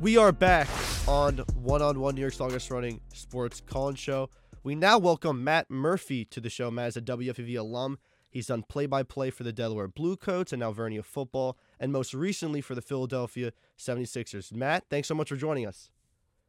We 0.00 0.16
are 0.16 0.32
back 0.32 0.68
on 1.06 1.38
One 1.54 1.80
on 1.80 2.00
One 2.00 2.16
New 2.16 2.20
York's 2.20 2.40
longest 2.40 2.68
running 2.70 3.00
sports 3.12 3.62
call 3.64 3.94
show. 3.94 4.28
We 4.64 4.74
now 4.74 4.98
welcome 4.98 5.44
Matt 5.44 5.70
Murphy 5.70 6.24
to 6.26 6.40
the 6.40 6.50
show. 6.50 6.68
Matt 6.68 6.88
is 6.88 6.96
a 6.96 7.00
WFUV 7.00 7.56
alum. 7.56 7.98
He's 8.28 8.48
done 8.48 8.64
play 8.68 8.86
by 8.86 9.04
play 9.04 9.30
for 9.30 9.44
the 9.44 9.52
Delaware 9.52 9.86
Bluecoats 9.86 10.52
and 10.52 10.62
Alvernia 10.62 11.04
football, 11.04 11.56
and 11.78 11.92
most 11.92 12.12
recently 12.12 12.60
for 12.60 12.74
the 12.74 12.82
Philadelphia 12.82 13.52
76ers. 13.78 14.52
Matt, 14.52 14.84
thanks 14.90 15.06
so 15.06 15.14
much 15.14 15.28
for 15.28 15.36
joining 15.36 15.64
us. 15.64 15.90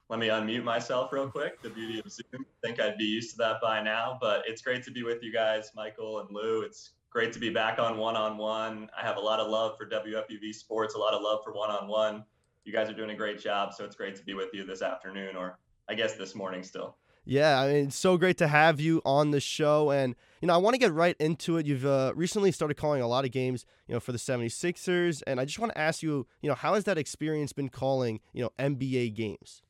Let 0.09 0.19
me 0.19 0.27
unmute 0.29 0.63
myself 0.63 1.13
real 1.13 1.29
quick. 1.29 1.61
The 1.61 1.69
beauty 1.69 1.99
of 1.99 2.11
Zoom. 2.11 2.25
I 2.33 2.67
think 2.67 2.79
I'd 2.79 2.97
be 2.97 3.05
used 3.05 3.31
to 3.31 3.37
that 3.37 3.61
by 3.61 3.81
now, 3.81 4.17
but 4.19 4.43
it's 4.47 4.63
great 4.63 4.83
to 4.85 4.91
be 4.91 5.03
with 5.03 5.21
you 5.21 5.31
guys, 5.31 5.71
Michael 5.75 6.19
and 6.19 6.31
Lou. 6.31 6.61
It's 6.61 6.93
great 7.11 7.31
to 7.33 7.39
be 7.39 7.51
back 7.51 7.77
on 7.77 7.97
one 7.97 8.15
on 8.15 8.37
one. 8.37 8.89
I 8.99 9.05
have 9.05 9.17
a 9.17 9.21
lot 9.21 9.39
of 9.39 9.51
love 9.51 9.77
for 9.77 9.87
WFUV 9.87 10.53
sports, 10.53 10.95
a 10.95 10.97
lot 10.97 11.13
of 11.13 11.21
love 11.21 11.43
for 11.43 11.53
one 11.53 11.69
on 11.69 11.87
one 11.87 12.23
you 12.65 12.73
guys 12.73 12.89
are 12.89 12.93
doing 12.93 13.11
a 13.11 13.15
great 13.15 13.39
job. 13.39 13.73
So 13.73 13.85
it's 13.85 13.95
great 13.95 14.15
to 14.15 14.23
be 14.23 14.33
with 14.33 14.49
you 14.53 14.65
this 14.65 14.81
afternoon, 14.81 15.35
or 15.35 15.57
I 15.87 15.93
guess 15.93 16.15
this 16.15 16.35
morning 16.35 16.63
still. 16.63 16.97
Yeah, 17.27 17.59
I 17.59 17.67
mean, 17.67 17.87
it's 17.87 17.95
so 17.95 18.17
great 18.17 18.37
to 18.37 18.47
have 18.47 18.79
you 18.79 19.01
on 19.03 19.31
the 19.31 19.39
show. 19.39 19.89
And, 19.89 20.15
you 20.41 20.47
know, 20.47 20.53
I 20.53 20.57
want 20.57 20.75
to 20.75 20.77
get 20.77 20.93
right 20.93 21.15
into 21.19 21.57
it. 21.57 21.65
You've 21.65 21.85
uh, 21.85 22.13
recently 22.15 22.51
started 22.51 22.75
calling 22.75 23.01
a 23.01 23.07
lot 23.07 23.25
of 23.25 23.31
games, 23.31 23.65
you 23.87 23.95
know, 23.95 23.99
for 23.99 24.11
the 24.11 24.19
76ers. 24.19 25.23
And 25.25 25.39
I 25.39 25.45
just 25.45 25.57
want 25.57 25.71
to 25.73 25.77
ask 25.77 26.03
you, 26.03 26.27
you 26.41 26.49
know, 26.49 26.55
how 26.55 26.75
has 26.75 26.83
that 26.83 26.99
experience 26.99 27.51
been 27.51 27.69
calling, 27.69 28.19
you 28.31 28.43
know, 28.43 28.51
NBA 28.59 29.15
games? 29.15 29.63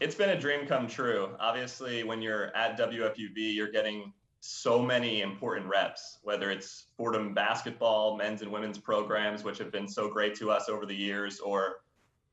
It's 0.00 0.14
been 0.14 0.30
a 0.30 0.38
dream 0.38 0.66
come 0.66 0.86
true. 0.86 1.30
Obviously, 1.40 2.04
when 2.04 2.20
you're 2.20 2.54
at 2.54 2.78
WFUV, 2.78 3.54
you're 3.54 3.70
getting 3.70 4.12
so 4.44 4.82
many 4.82 5.20
important 5.20 5.66
reps, 5.66 6.18
whether 6.24 6.50
it's 6.50 6.86
Fordham 6.96 7.32
basketball, 7.32 8.16
men's 8.16 8.42
and 8.42 8.50
women's 8.50 8.76
programs, 8.76 9.44
which 9.44 9.56
have 9.58 9.70
been 9.70 9.86
so 9.86 10.08
great 10.10 10.34
to 10.34 10.50
us 10.50 10.68
over 10.68 10.84
the 10.84 10.94
years, 10.94 11.38
or 11.38 11.76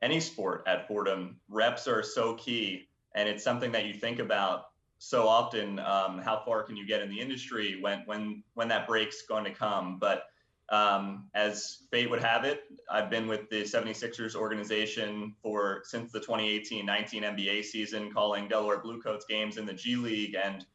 any 0.01 0.19
sport 0.19 0.63
at 0.65 0.87
Fordham. 0.87 1.39
Reps 1.49 1.87
are 1.87 2.01
so 2.01 2.33
key, 2.33 2.87
and 3.13 3.29
it's 3.29 3.43
something 3.43 3.71
that 3.73 3.85
you 3.85 3.93
think 3.93 4.17
about 4.17 4.71
so 4.97 5.27
often. 5.27 5.77
Um, 5.77 6.17
how 6.17 6.41
far 6.43 6.63
can 6.63 6.75
you 6.75 6.87
get 6.87 7.03
in 7.03 7.09
the 7.09 7.19
industry 7.19 7.77
when 7.79 8.01
when 8.07 8.43
when 8.55 8.67
that 8.69 8.87
break's 8.87 9.21
going 9.27 9.43
to 9.43 9.53
come? 9.53 9.99
But 9.99 10.23
um, 10.69 11.29
as 11.35 11.83
fate 11.91 12.09
would 12.09 12.23
have 12.23 12.43
it, 12.43 12.63
I've 12.91 13.11
been 13.11 13.27
with 13.27 13.51
the 13.51 13.61
76ers 13.61 14.33
organization 14.35 15.35
for 15.43 15.81
since 15.83 16.11
the 16.11 16.19
2018-19 16.19 16.85
NBA 17.21 17.65
season, 17.65 18.11
calling 18.11 18.47
Delaware 18.47 18.79
Bluecoats 18.79 19.25
games 19.25 19.57
in 19.57 19.67
the 19.67 19.73
G 19.73 19.95
League 19.95 20.35
and 20.35 20.65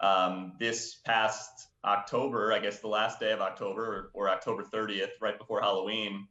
um, 0.00 0.52
this 0.58 0.96
past 1.04 1.68
October, 1.84 2.52
I 2.52 2.58
guess 2.58 2.80
the 2.80 2.88
last 2.88 3.20
day 3.20 3.32
of 3.32 3.40
October 3.40 4.10
or, 4.14 4.28
October 4.30 4.62
30th, 4.62 5.10
right 5.20 5.38
before 5.38 5.60
Halloween, 5.60 6.28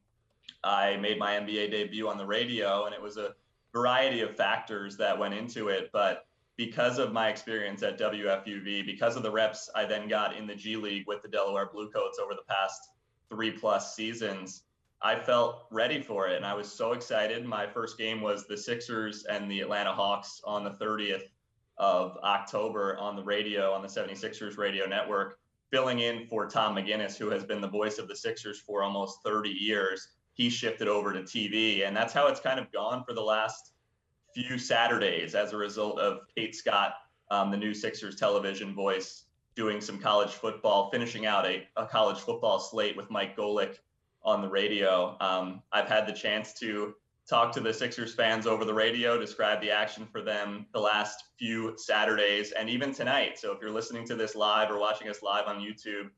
I 0.63 0.97
made 0.97 1.19
my 1.19 1.33
NBA 1.33 1.71
debut 1.71 2.07
on 2.07 2.17
the 2.17 2.25
radio, 2.25 2.85
and 2.85 2.93
it 2.93 3.01
was 3.01 3.17
a 3.17 3.35
variety 3.73 4.21
of 4.21 4.35
factors 4.35 4.97
that 4.97 5.17
went 5.17 5.33
into 5.33 5.67
it. 5.69 5.89
But 5.91 6.25
because 6.55 6.97
of 6.97 7.13
my 7.13 7.29
experience 7.29 7.83
at 7.83 7.99
WFUV, 7.99 8.85
because 8.85 9.15
of 9.15 9.23
the 9.23 9.31
reps 9.31 9.69
I 9.75 9.85
then 9.85 10.07
got 10.07 10.35
in 10.35 10.47
the 10.47 10.55
G 10.55 10.75
League 10.75 11.05
with 11.07 11.21
the 11.21 11.27
Delaware 11.27 11.69
Bluecoats 11.71 12.19
over 12.19 12.33
the 12.33 12.43
past 12.47 12.89
three 13.29 13.51
plus 13.51 13.95
seasons, 13.95 14.63
I 15.01 15.19
felt 15.19 15.65
ready 15.69 16.01
for 16.01 16.27
it. 16.27 16.37
And 16.37 16.45
I 16.45 16.55
was 16.55 16.71
so 16.71 16.93
excited. 16.93 17.45
My 17.45 17.67
first 17.67 17.97
game 17.97 18.21
was 18.21 18.47
the 18.47 18.57
Sixers 18.57 19.25
and 19.25 19.51
the 19.51 19.59
Atlanta 19.61 19.93
Hawks 19.93 20.41
on 20.43 20.63
the 20.63 20.71
30th 20.71 21.23
of 21.77 22.17
October 22.23 22.97
on 22.97 23.15
the 23.15 23.23
radio, 23.23 23.71
on 23.71 23.81
the 23.81 23.87
76ers 23.87 24.57
radio 24.57 24.85
network, 24.85 25.37
filling 25.71 25.99
in 25.99 26.25
for 26.27 26.47
Tom 26.47 26.75
McGinnis, 26.75 27.17
who 27.17 27.29
has 27.29 27.43
been 27.43 27.61
the 27.61 27.67
voice 27.67 27.97
of 27.97 28.07
the 28.07 28.15
Sixers 28.15 28.59
for 28.59 28.83
almost 28.83 29.19
30 29.23 29.49
years. 29.49 30.07
He 30.33 30.49
shifted 30.49 30.87
over 30.87 31.13
to 31.13 31.21
TV, 31.21 31.85
and 31.85 31.95
that's 31.95 32.13
how 32.13 32.27
it's 32.27 32.39
kind 32.39 32.59
of 32.59 32.71
gone 32.71 33.03
for 33.03 33.13
the 33.13 33.21
last 33.21 33.73
few 34.33 34.57
Saturdays 34.57 35.35
as 35.35 35.53
a 35.53 35.57
result 35.57 35.99
of 35.99 36.21
Kate 36.35 36.55
Scott, 36.55 36.93
um, 37.31 37.51
the 37.51 37.57
new 37.57 37.73
Sixers 37.73 38.15
television 38.15 38.73
voice, 38.73 39.25
doing 39.55 39.81
some 39.81 39.97
college 39.97 40.29
football, 40.29 40.91
finishing 40.91 41.25
out 41.25 41.45
a, 41.45 41.67
a 41.75 41.85
college 41.85 42.19
football 42.19 42.59
slate 42.59 42.95
with 42.95 43.09
Mike 43.09 43.35
Golic 43.35 43.77
on 44.23 44.41
the 44.41 44.47
radio. 44.47 45.17
Um, 45.19 45.63
I've 45.71 45.87
had 45.87 46.07
the 46.07 46.13
chance 46.13 46.53
to 46.59 46.93
talk 47.27 47.51
to 47.51 47.59
the 47.59 47.73
Sixers 47.73 48.13
fans 48.13 48.47
over 48.47 48.63
the 48.63 48.73
radio, 48.73 49.19
describe 49.19 49.61
the 49.61 49.71
action 49.71 50.07
for 50.11 50.21
them 50.21 50.65
the 50.73 50.79
last 50.79 51.25
few 51.37 51.73
Saturdays 51.77 52.53
and 52.53 52.69
even 52.69 52.93
tonight. 52.93 53.37
So 53.37 53.51
if 53.51 53.61
you're 53.61 53.71
listening 53.71 54.05
to 54.07 54.15
this 54.15 54.35
live 54.35 54.71
or 54.71 54.79
watching 54.79 55.09
us 55.09 55.21
live 55.21 55.47
on 55.47 55.59
YouTube, 55.59 56.09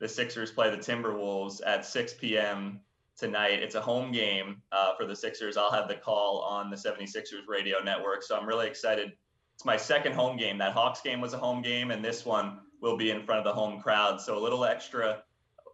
the 0.00 0.08
Sixers 0.08 0.50
play 0.50 0.70
the 0.70 0.76
Timberwolves 0.76 1.60
at 1.64 1.86
6 1.86 2.14
p.m. 2.14 2.80
tonight. 3.16 3.62
It's 3.62 3.74
a 3.74 3.80
home 3.80 4.12
game 4.12 4.60
uh, 4.70 4.94
for 4.96 5.06
the 5.06 5.16
Sixers. 5.16 5.56
I'll 5.56 5.72
have 5.72 5.88
the 5.88 5.94
call 5.94 6.40
on 6.40 6.70
the 6.70 6.76
76ers 6.76 7.46
radio 7.48 7.82
network. 7.82 8.22
So 8.22 8.36
I'm 8.36 8.46
really 8.46 8.66
excited. 8.66 9.12
It's 9.54 9.64
my 9.64 9.76
second 9.76 10.14
home 10.14 10.36
game. 10.36 10.58
That 10.58 10.72
Hawks 10.72 11.00
game 11.00 11.20
was 11.20 11.32
a 11.34 11.38
home 11.38 11.60
game, 11.62 11.90
and 11.90 12.04
this 12.04 12.24
one 12.24 12.60
will 12.80 12.96
be 12.96 13.10
in 13.10 13.22
front 13.22 13.38
of 13.38 13.44
the 13.44 13.52
home 13.52 13.80
crowd. 13.80 14.20
So 14.20 14.38
a 14.38 14.40
little 14.40 14.64
extra, 14.64 15.22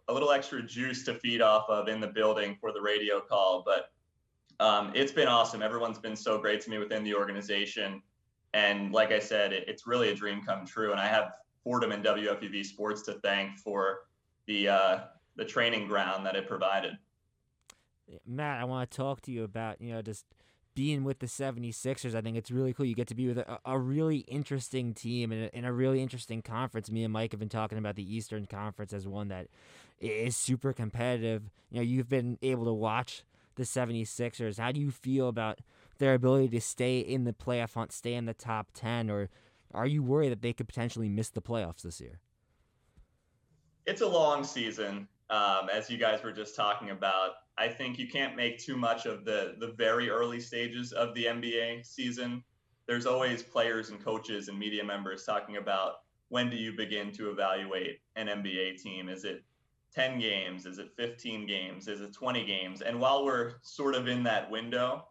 a 0.09 0.13
little 0.13 0.31
extra 0.31 0.61
juice 0.61 1.03
to 1.05 1.13
feed 1.13 1.41
off 1.41 1.69
of 1.69 1.87
in 1.87 2.01
the 2.01 2.07
building 2.07 2.57
for 2.59 2.73
the 2.73 2.81
radio 2.81 3.21
call. 3.21 3.63
But 3.65 3.91
um, 4.59 4.91
it's 4.95 5.11
been 5.11 5.27
awesome. 5.27 5.61
Everyone's 5.61 5.99
been 5.99 6.15
so 6.15 6.39
great 6.39 6.61
to 6.61 6.69
me 6.69 6.77
within 6.77 7.03
the 7.03 7.13
organization. 7.13 8.01
And 8.53 8.91
like 8.91 9.11
I 9.11 9.19
said, 9.19 9.53
it, 9.53 9.65
it's 9.67 9.85
really 9.85 10.09
a 10.09 10.15
dream 10.15 10.41
come 10.45 10.65
true. 10.65 10.91
And 10.91 10.99
I 10.99 11.07
have 11.07 11.33
Fordham 11.63 11.91
and 11.91 12.03
WFUV 12.03 12.65
Sports 12.65 13.01
to 13.03 13.13
thank 13.13 13.57
for 13.57 13.99
the 14.47 14.69
uh, 14.69 14.99
the 15.35 15.45
training 15.45 15.87
ground 15.87 16.25
that 16.25 16.35
it 16.35 16.47
provided. 16.47 16.97
Matt, 18.25 18.61
I 18.61 18.63
want 18.63 18.89
to 18.89 18.97
talk 18.97 19.21
to 19.21 19.31
you 19.31 19.43
about, 19.43 19.81
you 19.81 19.93
know, 19.93 20.01
just 20.01 20.25
being 20.73 21.03
with 21.03 21.19
the 21.19 21.25
76ers. 21.25 22.15
I 22.15 22.21
think 22.21 22.37
it's 22.37 22.51
really 22.51 22.73
cool. 22.73 22.85
You 22.85 22.95
get 22.95 23.07
to 23.07 23.15
be 23.15 23.27
with 23.27 23.39
a, 23.39 23.59
a 23.65 23.77
really 23.77 24.19
interesting 24.19 24.93
team 24.93 25.31
and 25.31 25.49
a, 25.53 25.67
a 25.67 25.73
really 25.73 26.01
interesting 26.01 26.41
conference. 26.41 26.89
Me 26.89 27.03
and 27.03 27.11
Mike 27.11 27.31
have 27.31 27.39
been 27.39 27.49
talking 27.49 27.77
about 27.77 27.95
the 27.95 28.15
Eastern 28.15 28.45
Conference 28.45 28.93
as 28.93 29.07
one 29.07 29.27
that 29.27 29.47
is 29.99 30.37
super 30.37 30.73
competitive. 30.73 31.43
You 31.71 31.77
know, 31.77 31.83
you've 31.83 32.09
been 32.09 32.37
able 32.41 32.65
to 32.65 32.73
watch 32.73 33.23
the 33.57 33.63
76ers. 33.63 34.57
How 34.57 34.71
do 34.71 34.79
you 34.79 34.91
feel 34.91 35.27
about 35.27 35.59
their 35.97 36.13
ability 36.13 36.49
to 36.49 36.61
stay 36.61 36.99
in 36.99 37.25
the 37.25 37.33
playoff 37.33 37.73
hunt, 37.73 37.91
stay 37.91 38.13
in 38.13 38.25
the 38.25 38.33
top 38.33 38.71
10, 38.73 39.09
or 39.09 39.29
are 39.73 39.87
you 39.87 40.01
worried 40.01 40.29
that 40.29 40.41
they 40.41 40.53
could 40.53 40.67
potentially 40.67 41.09
miss 41.09 41.29
the 41.29 41.41
playoffs 41.41 41.81
this 41.81 41.99
year? 41.99 42.19
It's 43.85 44.01
a 44.01 44.07
long 44.07 44.43
season, 44.43 45.07
um, 45.29 45.69
as 45.71 45.89
you 45.89 45.97
guys 45.97 46.23
were 46.23 46.31
just 46.31 46.55
talking 46.55 46.91
about. 46.91 47.31
I 47.57 47.67
think 47.67 47.97
you 47.97 48.07
can't 48.07 48.35
make 48.35 48.59
too 48.59 48.77
much 48.77 49.05
of 49.05 49.25
the 49.25 49.55
the 49.59 49.73
very 49.77 50.09
early 50.09 50.39
stages 50.39 50.91
of 50.91 51.15
the 51.15 51.25
NBA 51.25 51.85
season. 51.85 52.43
There's 52.87 53.05
always 53.05 53.41
players 53.41 53.89
and 53.89 54.03
coaches 54.03 54.47
and 54.47 54.59
media 54.59 54.83
members 54.83 55.23
talking 55.23 55.57
about 55.57 55.95
when 56.29 56.49
do 56.49 56.57
you 56.57 56.73
begin 56.73 57.11
to 57.13 57.31
evaluate 57.31 57.99
an 58.15 58.27
NBA 58.27 58.81
team? 58.81 59.09
Is 59.09 59.23
it 59.23 59.43
10 59.93 60.19
games? 60.19 60.65
Is 60.65 60.79
it 60.79 60.91
15 60.95 61.47
games? 61.47 61.87
Is 61.87 62.01
it 62.01 62.13
20 62.13 62.45
games? 62.45 62.81
And 62.81 62.99
while 62.99 63.25
we're 63.25 63.53
sort 63.61 63.95
of 63.95 64.07
in 64.07 64.23
that 64.23 64.49
window, 64.49 65.05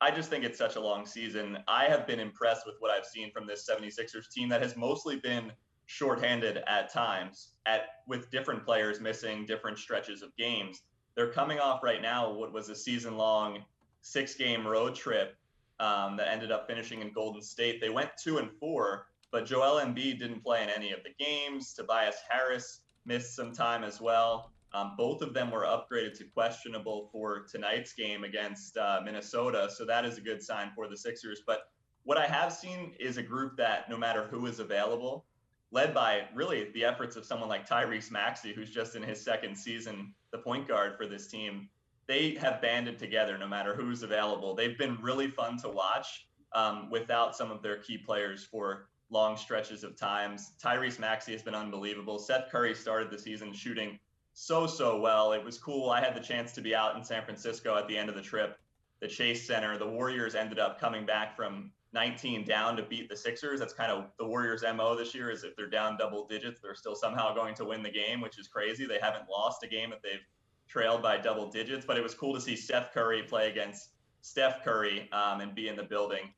I 0.00 0.10
just 0.10 0.30
think 0.30 0.44
it's 0.44 0.58
such 0.58 0.76
a 0.76 0.80
long 0.80 1.06
season. 1.06 1.58
I 1.66 1.84
have 1.84 2.06
been 2.06 2.20
impressed 2.20 2.66
with 2.66 2.76
what 2.78 2.90
I've 2.90 3.04
seen 3.04 3.32
from 3.32 3.46
this 3.46 3.68
76ers 3.68 4.30
team 4.30 4.48
that 4.48 4.62
has 4.62 4.76
mostly 4.76 5.16
been 5.16 5.52
shorthanded 5.86 6.62
at 6.66 6.92
times 6.92 7.54
at 7.64 7.82
with 8.06 8.30
different 8.30 8.64
players 8.64 9.00
missing 9.00 9.46
different 9.46 9.78
stretches 9.78 10.22
of 10.22 10.36
games. 10.36 10.82
They're 11.16 11.32
coming 11.32 11.58
off 11.58 11.82
right 11.82 12.02
now 12.02 12.30
what 12.32 12.52
was 12.52 12.68
a 12.68 12.76
season 12.76 13.16
long 13.16 13.64
six 14.02 14.34
game 14.34 14.66
road 14.66 14.94
trip 14.94 15.36
um, 15.80 16.16
that 16.16 16.28
ended 16.28 16.52
up 16.52 16.66
finishing 16.68 17.00
in 17.00 17.12
Golden 17.12 17.42
State. 17.42 17.80
They 17.80 17.88
went 17.88 18.10
two 18.22 18.38
and 18.38 18.50
four, 18.60 19.06
but 19.32 19.46
Joel 19.46 19.80
Embiid 19.80 20.18
didn't 20.18 20.42
play 20.42 20.62
in 20.62 20.68
any 20.68 20.92
of 20.92 21.00
the 21.02 21.24
games. 21.24 21.72
Tobias 21.74 22.16
Harris 22.28 22.82
missed 23.08 23.34
some 23.34 23.52
time 23.52 23.82
as 23.82 24.00
well. 24.00 24.52
Um, 24.74 24.92
both 24.98 25.22
of 25.22 25.32
them 25.32 25.50
were 25.50 25.62
upgraded 25.62 26.16
to 26.18 26.24
questionable 26.24 27.08
for 27.10 27.46
tonight's 27.50 27.94
game 27.94 28.22
against 28.22 28.76
uh, 28.76 29.00
Minnesota. 29.02 29.70
So 29.74 29.86
that 29.86 30.04
is 30.04 30.18
a 30.18 30.20
good 30.20 30.42
sign 30.42 30.70
for 30.76 30.86
the 30.88 30.96
Sixers. 30.96 31.42
But 31.46 31.62
what 32.04 32.18
I 32.18 32.26
have 32.26 32.52
seen 32.52 32.92
is 33.00 33.16
a 33.16 33.22
group 33.22 33.56
that, 33.56 33.88
no 33.88 33.96
matter 33.96 34.28
who 34.30 34.46
is 34.46 34.60
available, 34.60 35.24
led 35.70 35.94
by 35.94 36.28
really 36.34 36.70
the 36.74 36.84
efforts 36.84 37.16
of 37.16 37.24
someone 37.24 37.48
like 37.48 37.68
Tyrese 37.68 38.10
Maxey, 38.10 38.52
who's 38.52 38.70
just 38.70 38.94
in 38.94 39.02
his 39.02 39.22
second 39.22 39.56
season, 39.56 40.14
the 40.30 40.38
point 40.38 40.68
guard 40.68 40.96
for 40.98 41.06
this 41.06 41.28
team, 41.28 41.68
they 42.06 42.34
have 42.34 42.60
banded 42.60 42.98
together 42.98 43.36
no 43.38 43.48
matter 43.48 43.74
who's 43.74 44.02
available. 44.02 44.54
They've 44.54 44.78
been 44.78 44.98
really 45.00 45.28
fun 45.28 45.58
to 45.58 45.68
watch 45.68 46.26
um, 46.54 46.90
without 46.90 47.36
some 47.36 47.50
of 47.50 47.62
their 47.62 47.78
key 47.78 47.98
players 47.98 48.44
for 48.44 48.88
long 49.10 49.36
stretches 49.36 49.84
of 49.84 49.96
times. 49.96 50.52
Tyrese 50.62 50.98
Maxey 50.98 51.32
has 51.32 51.42
been 51.42 51.54
unbelievable. 51.54 52.18
Seth 52.18 52.50
Curry 52.50 52.74
started 52.74 53.10
the 53.10 53.18
season 53.18 53.52
shooting 53.52 53.98
so, 54.34 54.66
so 54.66 55.00
well. 55.00 55.32
It 55.32 55.44
was 55.44 55.58
cool. 55.58 55.90
I 55.90 56.00
had 56.00 56.14
the 56.14 56.20
chance 56.20 56.52
to 56.52 56.60
be 56.60 56.74
out 56.74 56.96
in 56.96 57.02
San 57.02 57.24
Francisco 57.24 57.76
at 57.76 57.88
the 57.88 57.96
end 57.96 58.08
of 58.08 58.14
the 58.14 58.22
trip, 58.22 58.58
the 59.00 59.08
Chase 59.08 59.46
Center. 59.46 59.78
The 59.78 59.88
Warriors 59.88 60.34
ended 60.34 60.58
up 60.58 60.80
coming 60.80 61.04
back 61.04 61.34
from 61.36 61.72
19 61.92 62.44
down 62.44 62.76
to 62.76 62.82
beat 62.82 63.08
the 63.08 63.16
Sixers. 63.16 63.58
That's 63.58 63.72
kind 63.72 63.90
of 63.90 64.10
the 64.18 64.26
Warriors' 64.26 64.62
MO 64.74 64.94
this 64.94 65.14
year 65.14 65.30
is 65.30 65.42
if 65.42 65.56
they're 65.56 65.70
down 65.70 65.96
double 65.96 66.26
digits, 66.26 66.60
they're 66.60 66.74
still 66.74 66.94
somehow 66.94 67.34
going 67.34 67.54
to 67.56 67.64
win 67.64 67.82
the 67.82 67.90
game, 67.90 68.20
which 68.20 68.38
is 68.38 68.46
crazy. 68.46 68.86
They 68.86 68.98
haven't 69.00 69.28
lost 69.28 69.64
a 69.64 69.68
game 69.68 69.90
that 69.90 70.02
they've 70.02 70.24
trailed 70.68 71.02
by 71.02 71.16
double 71.16 71.50
digits, 71.50 71.86
but 71.86 71.96
it 71.96 72.02
was 72.02 72.14
cool 72.14 72.34
to 72.34 72.40
see 72.40 72.54
Seth 72.54 72.92
Curry 72.92 73.22
play 73.22 73.50
against 73.50 73.90
Steph 74.20 74.62
Curry 74.62 75.10
um, 75.12 75.40
and 75.40 75.54
be 75.54 75.68
in 75.68 75.76
the 75.76 75.82
building 75.82 76.32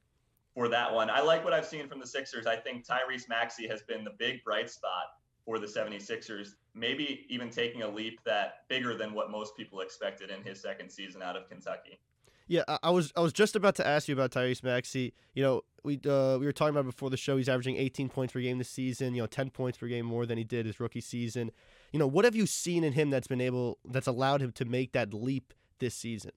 for 0.55 0.69
that 0.69 0.93
one. 0.93 1.11
I 1.11 1.21
like 1.21 1.45
what 1.45 1.53
I've 1.53 1.67
seen 1.67 1.89
from 1.89 2.01
the 2.01 2.07
Sixers. 2.07 2.47
I 2.47 2.57
think 2.57 2.87
Tyrese 2.87 3.29
Maxey 3.29 3.69
has 3.69 3.83
been 3.83 4.05
the 4.05 4.13
big 4.19 4.43
bright 4.45 4.71
spot 4.71 5.05
for 5.45 5.59
the 5.59 5.67
76ers, 5.67 6.51
maybe 6.75 7.27
even 7.29 7.51
taking 7.51 7.83
a 7.83 7.89
leap 7.89 8.21
that 8.25 8.69
bigger 8.69 8.97
than 8.97 9.15
what 9.15 9.31
most 9.31 9.57
people 9.57 9.81
expected 9.81 10.31
in 10.31 10.43
his 10.43 10.61
second 10.61 10.91
season 10.91 11.23
out 11.23 11.37
of 11.37 11.49
Kentucky. 11.49 11.99
Yeah, 12.47 12.65
I 12.83 12.91
was 12.91 13.13
I 13.17 13.21
was 13.21 13.33
just 13.33 13.55
about 13.55 13.77
to 13.77 13.87
ask 13.87 14.09
you 14.09 14.15
about 14.15 14.33
Tyrese 14.33 14.65
Maxey. 14.65 15.15
You 15.35 15.43
know, 15.45 15.63
we 15.85 16.01
uh, 16.05 16.37
we 16.37 16.47
were 16.47 16.53
talking 16.53 16.75
about 16.75 16.85
before 16.85 17.09
the 17.09 17.17
show. 17.17 17.37
He's 17.37 17.49
averaging 17.49 17.77
18 17.77 18.09
points 18.09 18.33
per 18.33 18.41
game 18.41 18.59
this 18.59 18.69
season. 18.69 19.15
You 19.15 19.23
know, 19.23 19.29
10 19.29 19.51
points 19.51 19.79
per 19.79 19.87
game 19.87 20.05
more 20.05 20.27
than 20.27 20.37
he 20.37 20.43
did 20.43 20.67
his 20.67 20.81
rookie 20.81 21.01
season. 21.01 21.53
You 21.93 22.01
know, 22.01 22.09
what 22.09 22.25
have 22.25 22.35
you 22.35 22.47
seen 22.47 22.83
in 22.83 22.95
him 22.95 23.09
that's 23.09 23.29
been 23.29 23.41
able 23.41 23.79
that's 23.85 24.09
allowed 24.09 24.43
him 24.43 24.51
to 24.53 24.65
make 24.65 24.91
that 24.95 25.15
leap 25.15 25.55
this 25.79 25.95
season? 25.95 26.33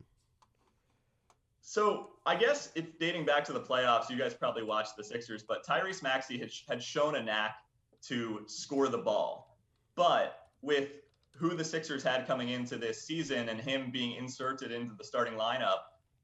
So 1.66 2.10
I 2.26 2.36
guess 2.36 2.72
if 2.76 3.00
dating 3.00 3.26
back 3.26 3.46
to 3.46 3.54
the 3.54 3.60
playoffs, 3.60 4.10
you 4.10 4.18
guys 4.18 4.34
probably 4.34 4.64
watched 4.64 4.98
the 4.98 5.04
Sixers, 5.04 5.44
but 5.44 5.66
Tyrese 5.66 6.04
Maxey 6.04 6.38
had, 6.38 6.52
had 6.68 6.84
shown 6.84 7.16
a 7.16 7.24
knack 7.24 7.56
to 8.04 8.42
score 8.48 8.90
the 8.90 8.98
ball. 8.98 9.58
But 9.96 10.50
with 10.62 10.90
who 11.32 11.56
the 11.56 11.64
Sixers 11.64 12.04
had 12.04 12.28
coming 12.28 12.50
into 12.50 12.76
this 12.76 13.02
season 13.02 13.48
and 13.48 13.62
him 13.62 13.92
being 13.92 14.18
inserted 14.18 14.74
into 14.74 14.94
the 14.94 15.06
starting 15.06 15.36
lineup, 15.36 15.80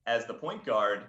as 0.05 0.25
the 0.25 0.33
point 0.33 0.65
guard, 0.65 1.05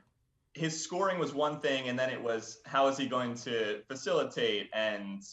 his 0.54 0.80
scoring 0.80 1.18
was 1.18 1.34
one 1.34 1.58
thing, 1.58 1.88
and 1.88 1.98
then 1.98 2.08
it 2.08 2.22
was 2.22 2.58
how 2.66 2.86
is 2.86 2.96
he 2.96 3.06
going 3.06 3.34
to 3.34 3.82
facilitate 3.88 4.70
and 4.72 5.24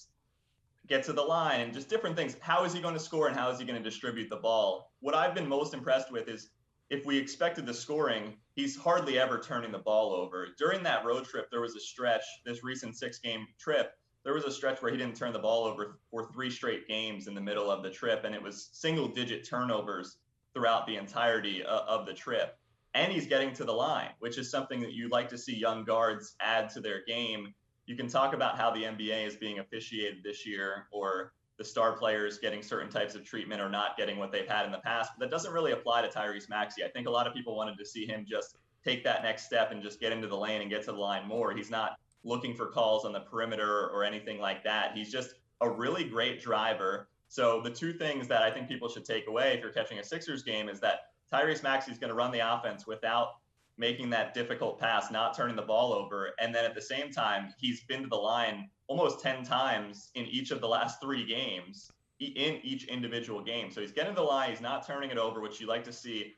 get 0.88 1.04
to 1.04 1.14
the 1.14 1.22
line 1.22 1.72
just 1.72 1.88
different 1.88 2.16
things. 2.16 2.36
How 2.40 2.64
is 2.64 2.74
he 2.74 2.82
going 2.82 2.96
to 2.96 3.00
score 3.00 3.28
and 3.28 3.38
how 3.38 3.52
is 3.52 3.60
he 3.60 3.66
going 3.66 3.78
to 3.78 3.88
distribute 3.88 4.30
the 4.30 4.38
ball? 4.38 4.92
What 5.02 5.14
I've 5.14 5.36
been 5.36 5.48
most 5.48 5.76
impressed 5.76 6.12
with 6.12 6.28
is 6.28 6.50
if 6.89 7.06
we 7.06 7.18
expected 7.18 7.66
the 7.66 7.74
scoring, 7.74 8.36
he's 8.56 8.78
hardly 8.78 9.19
ever 9.19 9.39
turning 9.39 9.72
the 9.72 9.80
ball 9.80 10.13
over. 10.13 10.48
During 10.57 10.84
that 10.84 11.06
road 11.06 11.25
trip, 11.25 11.50
there 11.51 11.62
was 11.62 11.75
a 11.75 11.80
stretch, 11.80 12.24
this 12.45 12.63
recent 12.63 12.98
six 12.98 13.19
game 13.19 13.45
trip, 13.60 13.92
there 14.24 14.34
was 14.34 14.44
a 14.44 14.51
stretch 14.51 14.81
where 14.81 14.92
he 14.92 14.98
didn't 14.98 15.16
turn 15.16 15.31
the 15.31 15.39
ball 15.39 15.63
over 15.63 16.00
for 16.12 16.30
three 16.34 16.50
straight 16.50 16.88
games 16.88 17.28
in 17.28 17.34
the 17.34 17.42
middle 17.42 17.72
of 17.72 17.81
the 17.81 17.89
trip, 17.89 18.25
and 18.25 18.36
it 18.36 18.42
was 18.42 18.69
single 18.74 19.07
digit 19.07 19.48
turnovers 19.48 20.18
throughout 20.54 20.86
the 20.86 20.98
entirety 20.98 21.63
of 21.63 22.06
the 22.06 22.13
trip 22.13 22.57
and 22.98 23.13
he's 23.13 23.28
getting 23.28 23.54
to 23.54 23.63
the 23.63 23.72
line, 23.72 24.10
which 24.19 24.39
is 24.39 24.50
something 24.50 24.80
that 24.81 24.94
you'd 24.94 25.12
like 25.12 25.30
to 25.30 25.38
see 25.38 25.56
young 25.56 25.84
guards 25.84 26.36
add 26.42 26.68
to 26.72 26.81
their 26.81 27.04
game. 27.06 27.54
You 27.86 27.95
can 27.95 28.07
talk 28.07 28.34
about 28.34 28.57
how 28.57 28.72
the 28.72 28.84
NBA 28.84 29.28
is 29.28 29.36
being 29.36 29.60
officiated 29.60 30.24
this 30.24 30.48
year 30.48 30.88
or 30.92 31.34
the 31.57 31.63
star 31.63 31.94
players 31.98 32.38
getting 32.38 32.62
certain 32.62 32.89
types 32.89 33.15
of 33.15 33.24
treatment 33.24 33.62
or 33.62 33.69
not 33.69 33.98
getting 33.98 34.18
what 34.18 34.31
they've 34.31 34.48
had 34.48 34.65
in 34.65 34.71
the 34.71 34.80
past, 34.80 35.12
but 35.18 35.25
that 35.25 35.31
doesn't 35.31 35.54
really 35.54 35.71
apply 35.71 36.01
to 36.01 36.07
Tyrese 36.07 36.50
Maxey. 36.50 36.83
I 36.83 36.89
think 36.89 37.07
a 37.07 37.12
lot 37.12 37.27
of 37.27 37.33
people 37.33 37.56
wanted 37.56 37.77
to 37.77 37.86
see 37.86 38.06
him 38.06 38.25
just 38.27 38.57
take 38.83 39.04
that 39.04 39.24
next 39.24 39.45
step 39.45 39.71
and 39.71 39.81
just 39.81 40.00
get 40.00 40.12
into 40.12 40.27
the 40.27 40.38
lane 40.38 40.62
and 40.62 40.69
get 40.69 40.83
to 40.86 40.92
the 40.92 40.98
line 40.98 41.27
more. 41.27 41.54
He's 41.54 41.71
not 41.71 41.98
looking 42.24 42.54
for 42.54 42.68
calls 42.68 43.06
on 43.06 43.13
the 43.13 43.21
perimeter 43.21 43.89
or 43.89 44.04
anything 44.04 44.39
like 44.39 44.63
that. 44.63 44.92
He's 44.95 45.12
just 45.12 45.33
a 45.62 45.69
really 45.69 46.04
great 46.04 46.42
driver. 46.42 47.09
So 47.27 47.62
the 47.62 47.71
two 47.71 47.94
things 47.94 48.27
that 48.27 48.44
I 48.44 48.51
think 48.51 48.68
people 48.68 48.88
should 48.88 49.06
take 49.06 49.27
away 49.27 49.53
if 49.56 49.62
you're 49.62 49.71
catching 49.71 50.00
a 50.00 50.03
Sixers 50.03 50.44
game 50.44 50.69
is 50.69 50.80
that 50.81 51.00
Tyrese 51.31 51.63
Maxey 51.63 51.92
is 51.92 51.98
going 51.98 52.10
to 52.10 52.15
run 52.15 52.31
the 52.31 52.39
offense 52.39 52.88
without 52.88 53.30
making 53.77 54.10
that 54.12 54.33
difficult 54.33 54.80
pass, 54.80 55.12
not 55.12 55.36
turning 55.36 55.56
the 55.56 55.62
ball 55.62 55.94
over. 55.94 56.33
And 56.39 56.53
then 56.53 56.65
at 56.65 56.74
the 56.74 56.81
same 56.81 57.12
time, 57.12 57.53
he's 57.57 57.83
been 57.83 58.03
to 58.03 58.07
the 58.07 58.15
line 58.15 58.69
almost 58.88 59.22
10 59.22 59.44
times 59.44 60.10
in 60.16 60.25
each 60.25 60.51
of 60.51 60.62
the 60.62 60.68
last 60.68 61.01
three 61.01 61.25
games, 61.25 61.92
in 62.19 62.60
each 62.63 62.86
individual 62.86 63.44
game. 63.44 63.69
So 63.72 63.81
he's 63.81 63.92
getting 63.92 64.16
the 64.16 64.24
line, 64.24 64.50
he's 64.50 64.62
not 64.62 64.86
turning 64.86 65.12
it 65.12 65.18
over, 65.18 65.39
which 65.39 65.60
you 65.62 65.68
like 65.68 65.84
to 65.84 65.94
see 65.94 66.34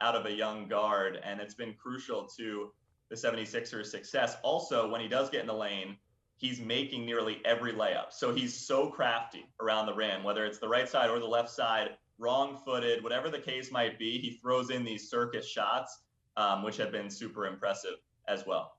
out 0.00 0.14
of 0.14 0.26
a 0.26 0.32
young 0.32 0.68
guard. 0.68 1.20
And 1.24 1.40
it's 1.40 1.54
been 1.54 1.74
crucial 1.74 2.26
to 2.36 2.70
the 3.10 3.16
76ers' 3.16 3.86
success. 3.86 4.36
Also, 4.42 4.88
when 4.88 5.00
he 5.00 5.08
does 5.08 5.30
get 5.30 5.40
in 5.40 5.46
the 5.46 5.54
lane, 5.54 5.96
he's 6.36 6.60
making 6.60 7.06
nearly 7.06 7.40
every 7.44 7.72
layup. 7.72 8.12
So 8.12 8.34
he's 8.34 8.54
so 8.54 8.88
crafty 8.88 9.46
around 9.60 9.86
the 9.86 9.94
rim, 9.94 10.22
whether 10.22 10.44
it's 10.44 10.58
the 10.58 10.68
right 10.68 10.88
side 10.88 11.10
or 11.10 11.18
the 11.18 11.26
left 11.26 11.50
side 11.50 11.90
wrong 12.18 12.58
footed, 12.64 13.02
whatever 13.02 13.28
the 13.28 13.38
case 13.38 13.72
might 13.72 13.98
be, 13.98 14.18
he 14.18 14.38
throws 14.42 14.70
in 14.70 14.84
these 14.84 15.10
circus 15.10 15.48
shots, 15.48 16.00
um, 16.36 16.62
which 16.62 16.76
have 16.76 16.92
been 16.92 17.10
super 17.10 17.46
impressive 17.46 17.96
as 18.28 18.44
well. 18.46 18.76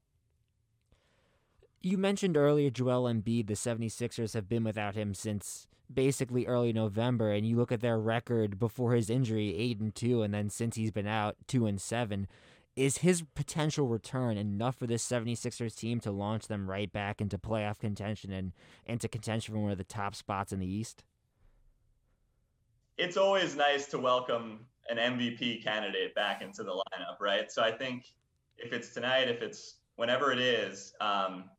You 1.86 2.00
mentioned 2.00 2.36
earlier 2.36 2.72
Joel 2.72 3.04
Embiid. 3.04 3.46
The 3.46 3.54
76ers 3.54 4.34
have 4.34 4.50
been 4.50 4.64
without 4.64 4.96
him 4.96 5.14
since 5.14 5.68
basically 5.94 6.48
early 6.48 6.74
November, 6.74 7.32
and 7.32 7.46
you 7.46 7.58
look 7.58 7.72
at 7.72 7.82
their 7.82 8.00
record 8.00 8.58
before 8.58 8.94
his 8.94 9.08
injury, 9.08 9.56
8 9.56 9.80
and 9.80 9.94
2, 9.94 10.24
and 10.24 10.34
then 10.34 10.50
since 10.50 10.78
he's 10.78 10.90
been 10.90 11.06
out, 11.06 11.36
2 11.46 11.68
and 11.68 11.80
7. 11.80 12.28
Is 12.76 12.98
his 12.98 13.22
potential 13.36 13.88
return 13.88 14.36
enough 14.36 14.78
for 14.78 14.88
this 14.88 15.08
76ers 15.08 15.78
team 15.78 16.00
to 16.00 16.12
launch 16.12 16.48
them 16.48 16.68
right 16.68 16.92
back 16.92 17.22
into 17.22 17.38
playoff 17.38 17.78
contention 17.78 18.32
and 18.32 18.54
into 18.88 19.08
contention 19.08 19.54
for 19.54 19.62
one 19.62 19.72
of 19.72 19.78
the 19.78 19.84
top 19.84 20.16
spots 20.16 20.52
in 20.52 20.60
the 20.60 20.66
East? 20.66 21.04
it's 22.98 23.18
always 23.18 23.56
nice 23.56 23.86
to 23.88 24.00
welcome 24.00 24.66
an 24.90 24.98
MVP 24.98 25.64
candidate 25.64 26.16
back 26.16 26.42
into 26.42 26.64
the 26.64 26.72
lineup, 26.72 27.20
right? 27.20 27.52
So 27.52 27.62
I 27.62 27.72
think 27.72 28.06
if 28.58 28.74
it's 28.74 28.90
tonight, 28.94 29.28
if 29.28 29.44
it's 29.44 29.76
whenever 29.98 30.32
it 30.32 30.40
is, 30.40 30.94
um, 31.02 31.50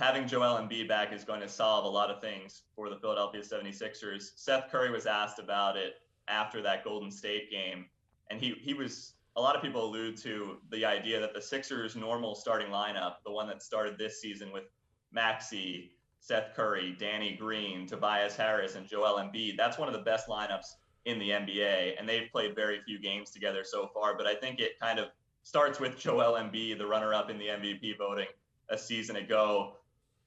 having 0.00 0.26
Joel 0.26 0.58
Embiid 0.58 0.88
back 0.88 1.12
is 1.12 1.24
going 1.24 1.40
to 1.40 1.48
solve 1.48 1.84
a 1.84 1.88
lot 1.88 2.10
of 2.10 2.20
things 2.20 2.62
for 2.74 2.88
the 2.88 2.96
Philadelphia 2.96 3.42
76ers. 3.42 4.30
Seth 4.34 4.70
Curry 4.70 4.90
was 4.90 5.06
asked 5.06 5.38
about 5.38 5.76
it 5.76 5.96
after 6.26 6.62
that 6.62 6.84
Golden 6.84 7.10
State 7.10 7.50
game, 7.50 7.86
and 8.30 8.40
he 8.40 8.54
he 8.62 8.72
was 8.72 9.14
a 9.36 9.40
lot 9.40 9.54
of 9.54 9.62
people 9.62 9.84
allude 9.84 10.16
to 10.18 10.56
the 10.70 10.84
idea 10.84 11.20
that 11.20 11.34
the 11.34 11.40
Sixers' 11.40 11.96
normal 11.96 12.34
starting 12.34 12.68
lineup, 12.68 13.16
the 13.24 13.30
one 13.30 13.46
that 13.46 13.62
started 13.62 13.98
this 13.98 14.20
season 14.20 14.50
with 14.52 14.64
Maxey, 15.12 15.92
Seth 16.18 16.54
Curry, 16.56 16.96
Danny 16.98 17.36
Green, 17.36 17.86
Tobias 17.86 18.36
Harris, 18.36 18.74
and 18.74 18.86
Joel 18.86 19.18
Embiid. 19.18 19.56
That's 19.56 19.78
one 19.78 19.88
of 19.88 19.94
the 19.94 20.00
best 20.00 20.28
lineups 20.28 20.66
in 21.04 21.18
the 21.18 21.30
NBA, 21.30 21.94
and 21.98 22.08
they've 22.08 22.30
played 22.30 22.54
very 22.54 22.80
few 22.86 22.98
games 22.98 23.30
together 23.30 23.64
so 23.64 23.88
far. 23.92 24.16
But 24.16 24.26
I 24.26 24.34
think 24.34 24.60
it 24.60 24.78
kind 24.80 24.98
of 24.98 25.08
starts 25.42 25.78
with 25.78 25.98
Joel 25.98 26.34
Embiid, 26.34 26.78
the 26.78 26.86
runner-up 26.86 27.30
in 27.30 27.38
the 27.38 27.46
MVP 27.46 27.98
voting 27.98 28.28
a 28.68 28.78
season 28.78 29.16
ago. 29.16 29.76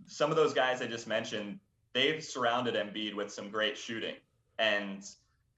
Some 0.08 0.30
of 0.30 0.36
those 0.36 0.54
guys 0.54 0.82
I 0.82 0.88
just 0.88 1.08
mentioned, 1.08 1.60
they've 1.94 2.24
surrounded 2.24 2.76
Embiid 2.76 3.16
with 3.16 3.32
some 3.32 3.50
great 3.50 3.78
shooting, 3.78 4.16
and 4.60 5.04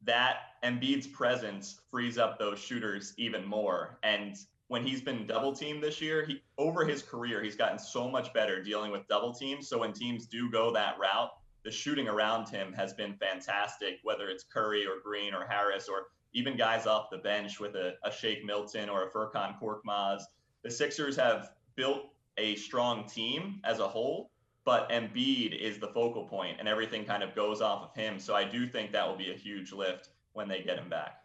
that 0.04 0.38
Embiid's 0.64 1.08
presence 1.08 1.82
frees 1.90 2.18
up 2.18 2.38
those 2.38 2.60
shooters 2.60 3.14
even 3.18 3.46
more. 3.46 3.98
And 4.04 4.38
when 4.68 4.86
he's 4.86 5.02
been 5.02 5.28
double 5.28 5.54
teamed 5.54 5.84
this 5.84 6.02
year, 6.02 6.26
he 6.26 6.42
over 6.58 6.86
his 6.86 7.02
career, 7.02 7.44
he's 7.44 7.56
gotten 7.56 7.80
so 7.80 8.10
much 8.10 8.34
better 8.34 8.64
dealing 8.64 8.92
with 8.92 9.08
double 9.08 9.34
teams. 9.34 9.68
So 9.68 9.80
when 9.80 9.94
teams 9.94 10.26
do 10.26 10.50
go 10.50 10.72
that 10.74 10.98
route, 11.00 11.32
the 11.64 11.72
shooting 11.72 12.08
around 12.08 12.50
him 12.50 12.74
has 12.74 12.94
been 12.94 13.16
fantastic, 13.16 14.00
whether 14.04 14.30
it's 14.30 14.44
Curry 14.44 14.86
or 14.86 15.00
Green 15.04 15.34
or 15.34 15.46
Harris 15.48 15.88
or 15.88 16.08
even 16.34 16.58
guys 16.58 16.86
off 16.86 17.10
the 17.10 17.18
bench 17.18 17.60
with 17.60 17.76
a, 17.76 17.94
a 18.04 18.12
Shake 18.12 18.46
Milton 18.46 18.90
or 18.90 19.04
a 19.04 19.12
Furkan 19.12 19.60
Korkmaz. 19.60 20.22
The 20.64 20.70
Sixers 20.70 21.16
have 21.16 21.52
built 21.76 22.10
a 22.38 22.56
strong 22.56 23.08
team 23.08 23.62
as 23.64 23.80
a 23.80 23.88
whole, 23.88 24.30
but 24.66 24.90
Embiid 24.90 25.58
is 25.58 25.78
the 25.78 25.88
focal 25.88 26.24
point 26.24 26.58
and 26.60 26.68
everything 26.68 27.06
kind 27.06 27.24
of 27.24 27.36
goes 27.36 27.62
off 27.62 27.84
of 27.84 27.96
him. 27.96 28.20
So 28.20 28.36
I 28.36 28.44
do 28.44 28.68
think 28.68 28.92
that 28.92 29.08
will 29.08 29.16
be 29.16 29.32
a 29.32 29.36
huge 29.36 29.72
lift 29.72 30.10
when 30.34 30.48
they 30.48 30.62
get 30.62 30.78
him 30.78 30.90
back. 30.90 31.22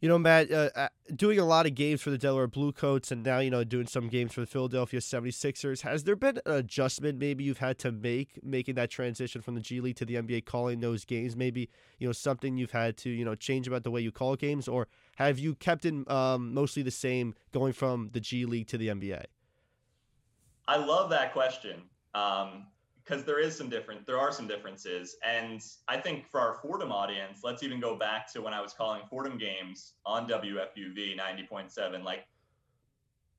You 0.00 0.08
know, 0.08 0.18
Matt, 0.18 0.50
uh, 0.50 0.70
uh, 0.74 0.88
doing 1.14 1.38
a 1.38 1.44
lot 1.44 1.66
of 1.66 1.74
games 1.74 2.00
for 2.00 2.08
the 2.08 2.16
Delaware 2.16 2.46
Bluecoats 2.46 3.12
and 3.12 3.22
now, 3.22 3.40
you 3.40 3.50
know, 3.50 3.64
doing 3.64 3.86
some 3.86 4.08
games 4.08 4.32
for 4.32 4.40
the 4.40 4.46
Philadelphia 4.46 4.98
76ers, 4.98 5.82
has 5.82 6.04
there 6.04 6.16
been 6.16 6.40
an 6.46 6.52
adjustment 6.54 7.18
maybe 7.18 7.44
you've 7.44 7.58
had 7.58 7.76
to 7.80 7.92
make, 7.92 8.42
making 8.42 8.76
that 8.76 8.88
transition 8.88 9.42
from 9.42 9.56
the 9.56 9.60
G 9.60 9.78
League 9.82 9.96
to 9.96 10.06
the 10.06 10.14
NBA, 10.14 10.46
calling 10.46 10.80
those 10.80 11.04
games? 11.04 11.36
Maybe, 11.36 11.68
you 11.98 12.08
know, 12.08 12.12
something 12.12 12.56
you've 12.56 12.70
had 12.70 12.96
to, 12.98 13.10
you 13.10 13.26
know, 13.26 13.34
change 13.34 13.68
about 13.68 13.84
the 13.84 13.90
way 13.90 14.00
you 14.00 14.10
call 14.10 14.36
games? 14.36 14.68
Or 14.68 14.88
have 15.16 15.38
you 15.38 15.54
kept 15.54 15.84
it 15.84 16.10
um, 16.10 16.54
mostly 16.54 16.82
the 16.82 16.90
same 16.90 17.34
going 17.52 17.74
from 17.74 18.08
the 18.14 18.20
G 18.20 18.46
League 18.46 18.68
to 18.68 18.78
the 18.78 18.88
NBA? 18.88 19.24
I 20.66 20.78
love 20.78 21.10
that 21.10 21.34
question. 21.34 21.82
Um, 22.14 22.66
because 23.10 23.24
there 23.24 23.40
is 23.40 23.56
some 23.56 23.68
different 23.68 24.06
there 24.06 24.18
are 24.18 24.32
some 24.32 24.46
differences. 24.46 25.16
And 25.24 25.60
i 25.88 25.96
think 25.96 26.28
for 26.30 26.40
our 26.40 26.54
fordham 26.62 26.92
audience 26.92 27.40
let's 27.42 27.62
even 27.62 27.80
go 27.80 27.96
back 27.96 28.32
to 28.32 28.42
when 28.42 28.54
i 28.54 28.60
was 28.60 28.72
calling 28.72 29.02
fordham 29.10 29.38
games 29.38 29.94
on 30.06 30.28
wfuv 30.28 31.18
90.7 31.18 32.04
like 32.04 32.26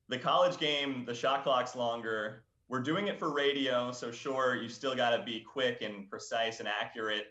the 0.09 0.17
college 0.17 0.57
game 0.57 1.05
the 1.05 1.15
shot 1.15 1.43
clock's 1.43 1.75
longer. 1.75 2.43
We're 2.67 2.81
doing 2.81 3.07
it 3.07 3.19
for 3.19 3.33
radio 3.33 3.91
so 3.91 4.11
sure 4.11 4.55
you 4.55 4.69
still 4.69 4.95
got 4.95 5.15
to 5.15 5.23
be 5.23 5.39
quick 5.39 5.81
and 5.81 6.09
precise 6.09 6.59
and 6.59 6.67
accurate. 6.67 7.27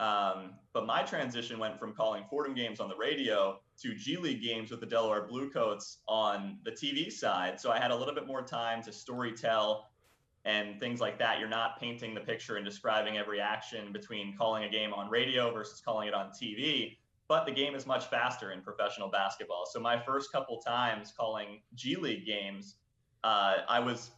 Um, 0.00 0.54
but 0.72 0.86
my 0.86 1.02
transition 1.02 1.60
went 1.60 1.78
from 1.78 1.94
calling 1.94 2.24
fordham 2.28 2.54
games 2.54 2.80
on 2.80 2.88
the 2.88 2.96
radio 2.96 3.60
to 3.82 3.94
g 3.94 4.16
league 4.16 4.42
games 4.42 4.72
with 4.72 4.80
the 4.80 4.86
delaware 4.86 5.28
bluecoats 5.28 5.98
on 6.08 6.58
the 6.64 6.72
tv 6.72 7.12
side. 7.12 7.60
So 7.60 7.70
i 7.70 7.78
had 7.78 7.92
a 7.92 7.96
little 7.96 8.14
bit 8.14 8.26
more 8.26 8.42
time 8.42 8.82
to 8.82 8.92
story 8.92 9.32
tell 9.32 9.90
and 10.44 10.78
things 10.78 11.00
like 11.00 11.18
that. 11.18 11.38
You're 11.38 11.48
not 11.48 11.80
painting 11.80 12.14
the 12.14 12.20
picture 12.20 12.56
and 12.56 12.64
describing 12.64 13.16
every 13.16 13.40
action 13.40 13.92
between 13.92 14.36
calling 14.36 14.64
a 14.64 14.68
game 14.68 14.92
on 14.92 15.08
radio 15.08 15.52
versus 15.52 15.80
calling 15.80 16.08
it 16.08 16.14
on 16.14 16.30
TV. 16.30 16.96
but 17.26 17.46
the 17.46 17.52
game 17.52 17.74
is 17.74 17.86
much 17.86 18.04
faster 18.10 18.52
in 18.52 18.60
professional 18.60 19.08
basketball. 19.08 19.64
So 19.64 19.80
my 19.80 19.98
first 19.98 20.30
couple 20.30 20.58
times 20.58 21.14
calling 21.16 21.62
G 21.74 21.96
League 21.96 22.26
games, 22.26 22.76
uh, 23.24 23.56
I 23.66 23.80
was 23.80 24.10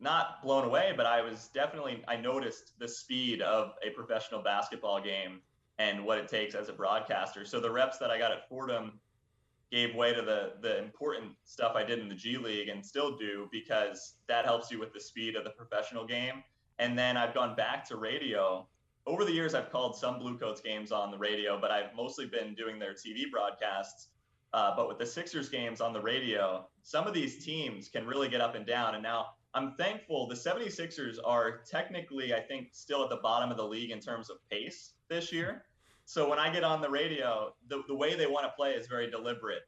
not 0.00 0.42
blown 0.42 0.64
away, 0.64 0.94
but 0.96 1.04
I 1.04 1.20
was 1.20 1.50
definitely 1.52 2.02
I 2.08 2.16
noticed 2.16 2.72
the 2.78 2.88
speed 2.88 3.42
of 3.42 3.74
a 3.86 3.90
professional 3.90 4.42
basketball 4.42 5.00
game 5.02 5.40
and 5.78 6.04
what 6.04 6.18
it 6.18 6.28
takes 6.28 6.54
as 6.54 6.68
a 6.68 6.72
broadcaster. 6.72 7.44
So 7.44 7.60
the 7.60 7.70
reps 7.70 7.98
that 7.98 8.10
I 8.10 8.18
got 8.18 8.32
at 8.32 8.48
Fordham 8.48 8.98
gave 9.72 9.94
way 9.94 10.12
to 10.12 10.20
the 10.22 10.52
the 10.60 10.78
important 10.78 11.32
stuff 11.44 11.72
I 11.74 11.82
did 11.82 11.98
in 11.98 12.08
the 12.08 12.14
G 12.14 12.36
League 12.36 12.68
and 12.68 12.84
still 12.84 13.16
do 13.16 13.48
because 13.50 14.14
that 14.28 14.44
helps 14.44 14.70
you 14.70 14.78
with 14.78 14.92
the 14.92 15.00
speed 15.00 15.34
of 15.34 15.44
the 15.44 15.50
professional 15.50 16.06
game. 16.06 16.44
And 16.78 16.96
then 16.96 17.16
I've 17.16 17.34
gone 17.34 17.56
back 17.56 17.88
to 17.88 17.96
radio. 17.96 18.68
Over 19.06 19.24
the 19.24 19.32
years, 19.32 19.54
I've 19.54 19.72
called 19.72 19.96
some 19.96 20.18
Bluecoats 20.18 20.60
games 20.60 20.92
on 20.92 21.10
the 21.10 21.18
radio, 21.18 21.60
but 21.60 21.70
I've 21.70 21.94
mostly 21.96 22.26
been 22.26 22.54
doing 22.54 22.78
their 22.78 22.92
TV 22.92 23.30
broadcasts. 23.30 24.08
Uh, 24.52 24.76
but 24.76 24.86
with 24.86 24.98
the 24.98 25.06
Sixers 25.06 25.48
games 25.48 25.80
on 25.80 25.92
the 25.94 26.00
radio, 26.00 26.68
some 26.82 27.06
of 27.06 27.14
these 27.14 27.42
teams 27.42 27.88
can 27.88 28.06
really 28.06 28.28
get 28.28 28.42
up 28.42 28.54
and 28.54 28.66
down. 28.66 28.94
And 28.94 29.02
now 29.02 29.28
I'm 29.54 29.74
thankful 29.76 30.28
the 30.28 30.34
76ers 30.34 31.16
are 31.24 31.62
technically, 31.68 32.34
I 32.34 32.40
think, 32.40 32.68
still 32.72 33.02
at 33.02 33.08
the 33.08 33.16
bottom 33.16 33.50
of 33.50 33.56
the 33.56 33.66
league 33.66 33.90
in 33.90 33.98
terms 33.98 34.28
of 34.28 34.36
pace 34.50 34.92
this 35.08 35.32
year. 35.32 35.64
So 36.04 36.28
when 36.28 36.38
I 36.38 36.52
get 36.52 36.64
on 36.64 36.80
the 36.80 36.90
radio, 36.90 37.54
the, 37.68 37.82
the 37.88 37.94
way 37.94 38.14
they 38.14 38.26
want 38.26 38.44
to 38.44 38.52
play 38.56 38.72
is 38.72 38.86
very 38.86 39.10
deliberate. 39.10 39.62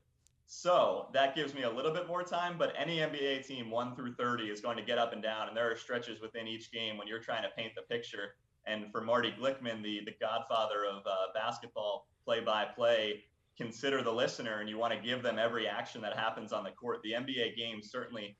So 0.47 1.09
that 1.14 1.35
gives 1.35 1.55
me 1.55 1.62
a 1.62 1.71
little 1.71 1.93
bit 1.93 2.07
more 2.07 2.23
time, 2.23 2.57
but 2.59 2.75
any 2.76 2.99
NBA 2.99 3.47
team, 3.47 3.71
one 3.71 3.97
through 3.97 4.14
30, 4.14 4.45
is 4.45 4.61
going 4.61 4.76
to 4.76 4.83
get 4.83 4.99
up 4.99 5.12
and 5.12 5.23
down. 5.23 5.49
And 5.49 5.57
there 5.57 5.71
are 5.71 5.76
stretches 5.76 6.21
within 6.21 6.47
each 6.47 6.71
game 6.71 6.99
when 6.99 7.09
you're 7.09 7.21
trying 7.21 7.43
to 7.45 7.49
paint 7.57 7.73
the 7.75 7.83
picture. 7.83 8.35
And 8.67 8.91
for 8.93 9.00
Marty 9.00 9.33
Glickman, 9.33 9.83
the, 9.83 10.00
the 10.05 10.14
godfather 10.21 10.85
of 10.85 11.03
uh, 11.07 11.33
basketball 11.35 12.07
play 12.25 12.41
by 12.41 12.64
play, 12.64 13.25
consider 13.57 14.03
the 14.03 14.12
listener 14.12 14.61
and 14.61 14.69
you 14.69 14.79
want 14.79 14.93
to 14.93 14.99
give 14.99 15.23
them 15.23 15.38
every 15.38 15.67
action 15.67 16.00
that 16.03 16.17
happens 16.17 16.53
on 16.53 16.64
the 16.64 16.71
court. 16.71 17.00
The 17.03 17.12
NBA 17.12 17.57
game 17.57 17.83
certainly 17.83 18.37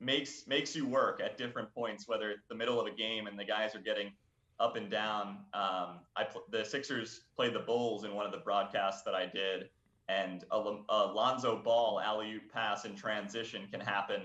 makes 0.00 0.46
makes 0.46 0.76
you 0.76 0.86
work 0.86 1.20
at 1.24 1.38
different 1.38 1.72
points, 1.74 2.06
whether 2.06 2.30
it's 2.30 2.46
the 2.48 2.54
middle 2.54 2.80
of 2.80 2.86
a 2.86 2.94
game 2.94 3.26
and 3.26 3.38
the 3.38 3.44
guys 3.44 3.74
are 3.74 3.80
getting 3.80 4.12
up 4.60 4.76
and 4.76 4.90
down. 4.90 5.38
Um, 5.52 6.00
I 6.16 6.26
the 6.50 6.64
Sixers 6.64 7.22
played 7.36 7.54
the 7.54 7.60
Bulls 7.60 8.04
in 8.04 8.14
one 8.14 8.26
of 8.26 8.32
the 8.32 8.38
broadcasts 8.38 9.02
that 9.02 9.14
I 9.14 9.26
did, 9.26 9.68
and 10.08 10.44
a, 10.50 10.56
a 10.88 11.12
Lonzo 11.12 11.60
Ball 11.62 12.00
alley 12.00 12.32
oop 12.34 12.52
pass 12.52 12.84
in 12.84 12.94
transition 12.94 13.66
can 13.70 13.80
happen 13.80 14.22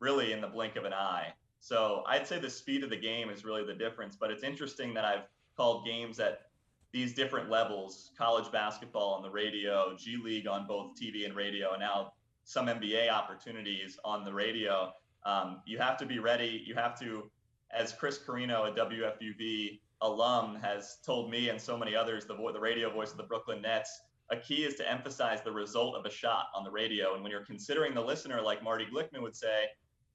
really 0.00 0.32
in 0.32 0.40
the 0.40 0.46
blink 0.48 0.76
of 0.76 0.84
an 0.84 0.92
eye. 0.92 1.32
So 1.60 2.02
I'd 2.06 2.26
say 2.26 2.38
the 2.38 2.50
speed 2.50 2.84
of 2.84 2.90
the 2.90 2.96
game 2.96 3.28
is 3.28 3.44
really 3.44 3.64
the 3.64 3.74
difference. 3.74 4.16
But 4.16 4.30
it's 4.30 4.42
interesting 4.42 4.94
that 4.94 5.04
I've 5.04 5.24
called 5.56 5.84
games 5.84 6.18
at 6.20 6.42
these 6.92 7.14
different 7.14 7.50
levels: 7.50 8.12
college 8.16 8.50
basketball 8.50 9.14
on 9.14 9.22
the 9.22 9.30
radio, 9.30 9.96
G 9.98 10.16
League 10.22 10.46
on 10.46 10.66
both 10.66 10.92
TV 11.00 11.24
and 11.24 11.34
radio, 11.34 11.72
and 11.72 11.80
now 11.80 12.12
some 12.44 12.66
NBA 12.66 13.10
opportunities 13.10 13.98
on 14.04 14.24
the 14.24 14.32
radio 14.32 14.92
um, 15.24 15.60
you 15.66 15.78
have 15.78 15.96
to 15.98 16.06
be 16.06 16.18
ready. 16.18 16.62
You 16.64 16.74
have 16.74 16.98
to, 17.00 17.30
as 17.76 17.92
Chris 17.92 18.18
Carino, 18.18 18.64
a 18.64 18.72
WFUV 18.72 19.80
alum, 20.02 20.56
has 20.62 20.98
told 21.04 21.30
me 21.30 21.48
and 21.48 21.60
so 21.60 21.76
many 21.76 21.94
others, 21.94 22.24
the, 22.26 22.34
vo- 22.34 22.52
the 22.52 22.60
radio 22.60 22.90
voice 22.90 23.10
of 23.10 23.16
the 23.16 23.22
Brooklyn 23.22 23.62
Nets, 23.62 24.00
a 24.30 24.36
key 24.36 24.64
is 24.64 24.76
to 24.76 24.90
emphasize 24.90 25.42
the 25.42 25.52
result 25.52 25.96
of 25.96 26.06
a 26.06 26.10
shot 26.10 26.46
on 26.54 26.64
the 26.64 26.70
radio. 26.70 27.14
And 27.14 27.22
when 27.22 27.32
you're 27.32 27.44
considering 27.44 27.94
the 27.94 28.00
listener, 28.00 28.40
like 28.40 28.62
Marty 28.62 28.86
Glickman 28.86 29.22
would 29.22 29.36
say, 29.36 29.66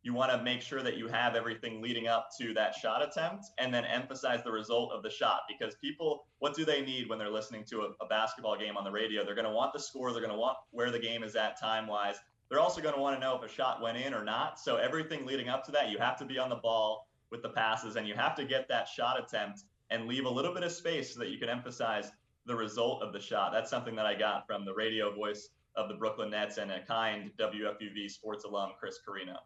you 0.03 0.13
want 0.13 0.31
to 0.31 0.41
make 0.43 0.62
sure 0.62 0.83
that 0.83 0.97
you 0.97 1.07
have 1.07 1.35
everything 1.35 1.81
leading 1.81 2.07
up 2.07 2.29
to 2.39 2.53
that 2.53 2.75
shot 2.75 3.01
attempt 3.01 3.45
and 3.57 3.74
then 3.74 3.85
emphasize 3.85 4.43
the 4.43 4.51
result 4.51 4.91
of 4.91 5.01
the 5.01 5.09
shot 5.09 5.41
because 5.50 5.75
people 5.81 6.27
what 6.38 6.53
do 6.53 6.63
they 6.63 6.81
need 6.81 7.09
when 7.09 7.17
they're 7.17 7.31
listening 7.31 7.65
to 7.65 7.81
a, 7.81 7.89
a 8.00 8.07
basketball 8.07 8.55
game 8.55 8.77
on 8.77 8.83
the 8.83 8.91
radio 8.91 9.25
they're 9.25 9.33
going 9.33 9.47
to 9.47 9.51
want 9.51 9.74
the 9.74 9.79
score 9.79 10.12
they're 10.12 10.21
going 10.21 10.31
to 10.31 10.38
want 10.38 10.55
where 10.69 10.91
the 10.91 11.00
game 11.00 11.24
is 11.24 11.35
at 11.35 11.59
time 11.59 11.88
wise 11.88 12.17
they're 12.50 12.59
also 12.59 12.81
going 12.81 12.95
to 12.95 13.01
want 13.01 13.15
to 13.15 13.19
know 13.19 13.35
if 13.35 13.43
a 13.43 13.53
shot 13.53 13.81
went 13.81 13.97
in 13.97 14.13
or 14.13 14.24
not. 14.24 14.59
So 14.59 14.77
everything 14.77 15.25
leading 15.25 15.50
up 15.50 15.63
to 15.65 15.71
that, 15.71 15.89
you 15.89 15.97
have 15.97 16.17
to 16.19 16.25
be 16.25 16.38
on 16.38 16.50
the 16.50 16.55
ball 16.57 17.07
with 17.32 17.41
the 17.41 17.50
passes 17.50 17.96
and 17.96 18.08
you 18.08 18.13
have 18.15 18.36
to 18.36 18.46
get 18.46 18.67
that 18.70 18.88
shot 18.88 19.20
attempt 19.20 19.63
and 19.89 20.08
leave 20.08 20.25
a 20.25 20.29
little 20.29 20.53
bit 20.53 20.63
of 20.63 20.72
space 20.72 21.13
so 21.13 21.20
that 21.20 21.29
you 21.29 21.38
can 21.38 21.50
emphasize 21.50 22.12
the 22.46 22.55
result 22.55 23.01
of 23.01 23.13
the 23.13 23.20
shot. 23.20 23.51
That's 23.51 23.70
something 23.70 23.96
that 23.96 24.05
I 24.05 24.15
got 24.15 24.46
from 24.48 24.65
the 24.65 24.74
radio 24.74 25.13
voice 25.13 25.50
of 25.75 25.89
the 25.89 25.96
Brooklyn 25.96 26.29
Nets 26.29 26.58
and 26.58 26.72
a 26.72 26.82
kind 26.82 27.32
WFUV 27.39 28.10
sports 28.10 28.46
alum, 28.46 28.72
Chris 28.79 29.00
Carino. 29.05 29.38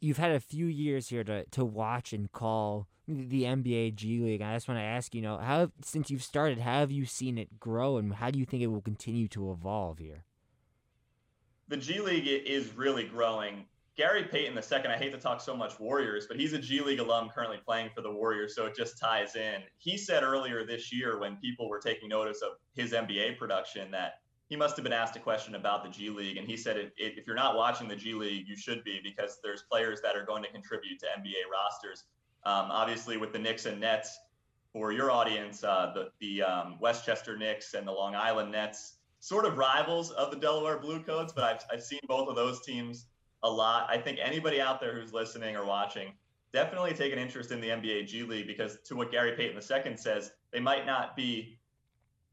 You've 0.00 0.18
had 0.18 0.32
a 0.32 0.40
few 0.40 0.66
years 0.66 1.08
here 1.08 1.24
to, 1.24 1.44
to 1.46 1.64
watch 1.64 2.12
and 2.12 2.30
call 2.30 2.86
the 3.06 3.44
NBA 3.44 3.94
G 3.94 4.20
League. 4.20 4.42
I 4.42 4.54
just 4.54 4.68
want 4.68 4.78
to 4.78 4.84
ask, 4.84 5.14
you 5.14 5.22
know, 5.22 5.38
how 5.38 5.70
since 5.82 6.10
you've 6.10 6.22
started, 6.22 6.58
how 6.58 6.80
have 6.80 6.92
you 6.92 7.06
seen 7.06 7.38
it 7.38 7.58
grow 7.58 7.96
and 7.96 8.14
how 8.14 8.30
do 8.30 8.38
you 8.38 8.44
think 8.44 8.62
it 8.62 8.66
will 8.68 8.82
continue 8.82 9.28
to 9.28 9.50
evolve 9.50 9.98
here? 9.98 10.24
the 11.68 11.76
G 11.76 12.00
League 12.00 12.26
is 12.26 12.74
really 12.74 13.04
growing. 13.04 13.66
Gary 13.98 14.22
Payton 14.22 14.54
the 14.54 14.62
second, 14.62 14.92
I 14.92 14.96
hate 14.96 15.10
to 15.10 15.18
talk 15.18 15.40
so 15.40 15.56
much 15.56 15.80
Warriors, 15.80 16.26
but 16.28 16.38
he's 16.38 16.52
a 16.52 16.58
G 16.58 16.80
League 16.80 17.00
alum 17.00 17.30
currently 17.34 17.58
playing 17.66 17.90
for 17.92 18.00
the 18.00 18.10
Warriors, 18.10 18.54
so 18.54 18.64
it 18.64 18.76
just 18.76 18.96
ties 18.96 19.34
in. 19.34 19.60
He 19.78 19.98
said 19.98 20.22
earlier 20.22 20.64
this 20.64 20.92
year 20.92 21.18
when 21.18 21.34
people 21.38 21.68
were 21.68 21.80
taking 21.80 22.08
notice 22.08 22.40
of 22.40 22.52
his 22.76 22.92
NBA 22.92 23.38
production 23.38 23.90
that 23.90 24.20
he 24.48 24.54
must 24.54 24.76
have 24.76 24.84
been 24.84 24.92
asked 24.92 25.16
a 25.16 25.18
question 25.18 25.56
about 25.56 25.82
the 25.82 25.90
G 25.90 26.10
League, 26.10 26.36
and 26.36 26.46
he 26.46 26.56
said 26.56 26.76
it, 26.76 26.92
it, 26.96 27.18
if 27.18 27.26
you're 27.26 27.34
not 27.34 27.56
watching 27.56 27.88
the 27.88 27.96
G 27.96 28.14
League, 28.14 28.46
you 28.46 28.56
should 28.56 28.84
be 28.84 29.00
because 29.02 29.40
there's 29.42 29.64
players 29.68 30.00
that 30.02 30.14
are 30.14 30.24
going 30.24 30.44
to 30.44 30.50
contribute 30.52 31.00
to 31.00 31.06
NBA 31.06 31.50
rosters. 31.52 32.04
Um, 32.44 32.70
obviously, 32.70 33.16
with 33.16 33.32
the 33.32 33.38
Knicks 33.40 33.66
and 33.66 33.80
Nets, 33.80 34.16
for 34.72 34.92
your 34.92 35.10
audience, 35.10 35.64
uh, 35.64 35.90
the 35.92 36.10
the 36.20 36.44
um, 36.44 36.78
Westchester 36.78 37.36
Knicks 37.36 37.74
and 37.74 37.84
the 37.84 37.92
Long 37.92 38.14
Island 38.14 38.52
Nets 38.52 38.98
sort 39.18 39.44
of 39.44 39.58
rivals 39.58 40.12
of 40.12 40.30
the 40.30 40.36
Delaware 40.36 40.78
Bluecoats, 40.78 41.32
but 41.32 41.42
I've, 41.42 41.64
I've 41.72 41.82
seen 41.82 41.98
both 42.06 42.28
of 42.28 42.36
those 42.36 42.60
teams 42.60 43.06
a 43.42 43.50
lot. 43.50 43.88
I 43.88 43.98
think 43.98 44.18
anybody 44.22 44.60
out 44.60 44.80
there 44.80 44.98
who's 44.98 45.12
listening 45.12 45.56
or 45.56 45.64
watching 45.64 46.12
definitely 46.52 46.94
take 46.94 47.12
an 47.12 47.18
interest 47.18 47.50
in 47.50 47.60
the 47.60 47.68
NBA 47.68 48.06
G 48.06 48.22
League 48.22 48.46
because 48.46 48.78
to 48.86 48.96
what 48.96 49.10
Gary 49.10 49.32
Payton 49.32 49.56
II 49.56 49.96
says, 49.96 50.32
they 50.52 50.60
might 50.60 50.86
not 50.86 51.14
be 51.14 51.58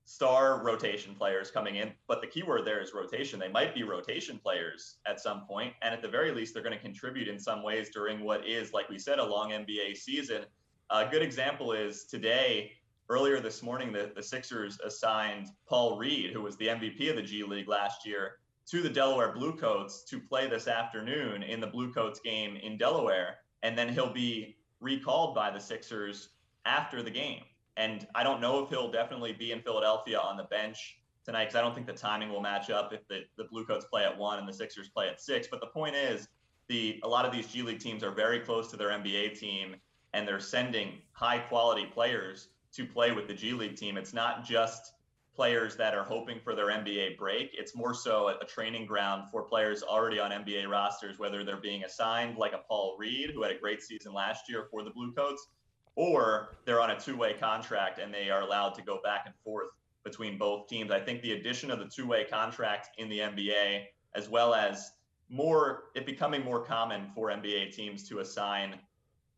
star 0.05 0.63
rotation 0.63 1.15
players 1.15 1.49
coming 1.51 1.77
in, 1.77 1.91
but 2.07 2.21
the 2.21 2.27
keyword 2.27 2.63
there 2.63 2.81
is 2.81 2.93
rotation. 2.93 3.39
They 3.39 3.49
might 3.49 3.73
be 3.73 3.83
rotation 3.83 4.39
players 4.41 4.97
at 5.07 5.19
some 5.19 5.45
point, 5.47 5.73
and 5.81 5.93
at 5.93 6.01
the 6.01 6.07
very 6.07 6.31
least, 6.31 6.53
they're 6.53 6.63
going 6.63 6.75
to 6.75 6.81
contribute 6.81 7.27
in 7.27 7.39
some 7.39 7.63
ways 7.63 7.89
during 7.89 8.23
what 8.23 8.47
is, 8.47 8.71
like 8.71 8.87
we 8.87 8.99
said, 8.99 9.19
a 9.19 9.25
long 9.25 9.49
NBA 9.49 9.97
season. 9.97 10.45
A 10.91 11.07
good 11.09 11.23
example 11.23 11.73
is 11.73 12.05
today 12.05 12.73
earlier 13.09 13.39
this 13.39 13.63
morning, 13.63 13.91
the, 13.91 14.11
the 14.15 14.21
Sixers 14.21 14.79
assigned 14.83 15.47
Paul 15.67 15.97
Reed, 15.97 16.31
who 16.31 16.41
was 16.41 16.55
the 16.57 16.67
MVP 16.67 17.09
of 17.09 17.15
the 17.15 17.23
G 17.23 17.43
League 17.43 17.67
last 17.67 18.05
year, 18.05 18.37
to 18.71 18.81
the 18.81 18.89
Delaware 18.89 19.31
Bluecoats 19.31 20.03
to 20.05 20.19
play 20.19 20.47
this 20.47 20.67
afternoon 20.67 21.43
in 21.43 21.61
the 21.61 21.67
Bluecoats 21.67 22.19
game 22.19 22.57
in 22.57 22.77
Delaware. 22.77 23.37
And 23.63 23.77
then 23.77 23.89
he'll 23.89 24.13
be 24.13 24.57
recalled 24.79 25.35
by 25.35 25.51
the 25.51 25.59
Sixers 25.59 26.29
after 26.65 27.03
the 27.03 27.11
game. 27.11 27.43
And 27.77 28.07
I 28.15 28.23
don't 28.23 28.41
know 28.41 28.63
if 28.63 28.69
he'll 28.69 28.91
definitely 28.91 29.33
be 29.33 29.51
in 29.51 29.61
Philadelphia 29.61 30.19
on 30.19 30.37
the 30.37 30.45
bench 30.45 30.99
tonight 31.25 31.45
because 31.45 31.55
I 31.55 31.61
don't 31.61 31.73
think 31.73 31.87
the 31.87 31.93
timing 31.93 32.29
will 32.29 32.41
match 32.41 32.69
up 32.69 32.93
if 32.93 33.07
the, 33.07 33.21
the 33.37 33.45
Bluecoats 33.45 33.85
play 33.85 34.03
at 34.03 34.17
one 34.17 34.39
and 34.39 34.47
the 34.47 34.53
Sixers 34.53 34.89
play 34.89 35.09
at 35.09 35.21
six. 35.21 35.47
But 35.49 35.59
the 35.59 35.67
point 35.67 35.95
is, 35.95 36.27
the 36.67 36.99
a 37.03 37.07
lot 37.07 37.25
of 37.25 37.31
these 37.31 37.47
G 37.47 37.61
League 37.61 37.79
teams 37.79 38.03
are 38.03 38.11
very 38.11 38.39
close 38.39 38.71
to 38.71 38.77
their 38.77 38.89
NBA 38.89 39.37
team 39.39 39.75
and 40.13 40.27
they're 40.27 40.39
sending 40.39 40.99
high 41.11 41.37
quality 41.37 41.85
players 41.85 42.47
to 42.73 42.85
play 42.85 43.11
with 43.11 43.27
the 43.27 43.33
G 43.33 43.53
League 43.53 43.75
team. 43.75 43.97
It's 43.97 44.13
not 44.13 44.43
just 44.43 44.93
players 45.35 45.75
that 45.75 45.93
are 45.93 46.03
hoping 46.03 46.39
for 46.39 46.55
their 46.55 46.67
NBA 46.67 47.17
break. 47.17 47.51
It's 47.53 47.75
more 47.75 47.93
so 47.93 48.29
a, 48.29 48.45
training 48.45 48.85
ground 48.85 49.29
for 49.31 49.43
players 49.43 49.83
already 49.83 50.19
on 50.19 50.31
NBA 50.31 50.69
rosters, 50.69 51.19
whether 51.19 51.43
they're 51.43 51.57
being 51.57 51.83
assigned 51.83 52.37
like 52.37 52.53
a 52.53 52.61
Paul 52.69 52.95
Reed, 52.97 53.31
who 53.33 53.43
had 53.43 53.51
a 53.51 53.59
great 53.59 53.81
season 53.81 54.13
last 54.13 54.49
year 54.49 54.67
for 54.71 54.83
the 54.83 54.91
Bluecoats, 54.91 55.47
or 55.95 56.55
they're 56.65 56.81
on 56.81 56.91
a 56.91 56.99
two 56.99 57.17
way 57.17 57.33
contract 57.33 57.99
and 57.99 58.13
they 58.13 58.29
are 58.29 58.41
allowed 58.41 58.73
to 58.75 58.81
go 58.81 58.99
back 59.03 59.23
and 59.25 59.35
forth 59.43 59.67
between 60.03 60.37
both 60.37 60.67
teams. 60.67 60.91
I 60.91 60.99
think 60.99 61.21
the 61.21 61.33
addition 61.33 61.69
of 61.71 61.79
the 61.79 61.89
two 61.93 62.07
way 62.07 62.23
contract 62.23 62.89
in 62.97 63.09
the 63.09 63.19
NBA, 63.19 63.85
as 64.13 64.29
well 64.29 64.53
as 64.53 64.91
more, 65.29 65.85
it 65.95 66.05
becoming 66.05 66.43
more 66.43 66.63
common 66.63 67.09
for 67.13 67.29
NBA 67.29 67.75
teams 67.75 68.07
to 68.09 68.19
assign 68.19 68.75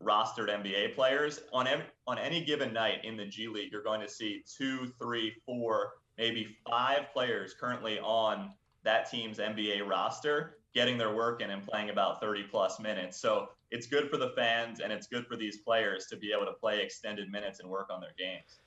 rostered 0.02 0.48
NBA 0.48 0.94
players 0.94 1.40
on 1.52 1.66
every, 1.66 1.84
on 2.06 2.18
any 2.18 2.44
given 2.44 2.72
night 2.72 3.04
in 3.04 3.16
the 3.16 3.26
G 3.26 3.48
League, 3.48 3.72
you're 3.72 3.82
going 3.82 4.00
to 4.00 4.08
see 4.08 4.42
two, 4.46 4.92
three, 5.00 5.34
four, 5.44 5.92
maybe 6.16 6.56
five 6.68 7.12
players 7.12 7.54
currently 7.58 7.98
on 8.00 8.52
that 8.84 9.10
team's 9.10 9.38
NBA 9.38 9.88
roster 9.88 10.58
getting 10.74 10.98
their 10.98 11.14
work 11.14 11.42
in 11.42 11.50
and 11.50 11.66
playing 11.66 11.90
about 11.90 12.20
30 12.20 12.44
plus 12.44 12.78
minutes. 12.78 13.20
So 13.20 13.48
it's 13.70 13.86
good 13.86 14.08
for 14.10 14.16
the 14.16 14.30
fans 14.36 14.80
and 14.80 14.92
it's 14.92 15.06
good 15.06 15.26
for 15.26 15.36
these 15.36 15.58
players 15.58 16.06
to 16.06 16.16
be 16.16 16.32
able 16.32 16.46
to 16.46 16.52
play 16.52 16.80
extended 16.82 17.30
minutes 17.30 17.60
and 17.60 17.68
work 17.68 17.88
on 17.90 18.00
their 18.00 18.14
games. 18.18 18.60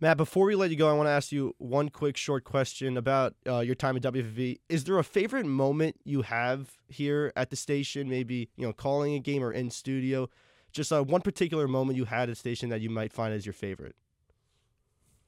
Matt, 0.00 0.16
before 0.16 0.46
we 0.46 0.56
let 0.56 0.70
you 0.70 0.76
go, 0.76 0.90
I 0.90 0.94
want 0.94 1.06
to 1.06 1.12
ask 1.12 1.30
you 1.30 1.54
one 1.58 1.88
quick 1.88 2.16
short 2.16 2.42
question 2.42 2.96
about 2.96 3.34
uh, 3.46 3.60
your 3.60 3.76
time 3.76 3.96
at 3.96 4.02
WFV. 4.02 4.58
Is 4.68 4.82
there 4.84 4.98
a 4.98 5.04
favorite 5.04 5.46
moment 5.46 5.96
you 6.04 6.22
have 6.22 6.72
here 6.88 7.32
at 7.36 7.50
the 7.50 7.56
station? 7.56 8.08
Maybe 8.08 8.48
you 8.56 8.66
know, 8.66 8.72
calling 8.72 9.14
a 9.14 9.20
game 9.20 9.44
or 9.44 9.52
in 9.52 9.70
studio 9.70 10.28
just 10.72 10.92
uh, 10.92 11.02
one 11.02 11.20
particular 11.20 11.68
moment 11.68 11.96
you 11.96 12.04
had 12.04 12.24
at 12.24 12.30
a 12.30 12.34
station 12.34 12.70
that 12.70 12.80
you 12.80 12.90
might 12.90 13.12
find 13.12 13.32
as 13.34 13.46
your 13.46 13.52
favorite. 13.52 13.94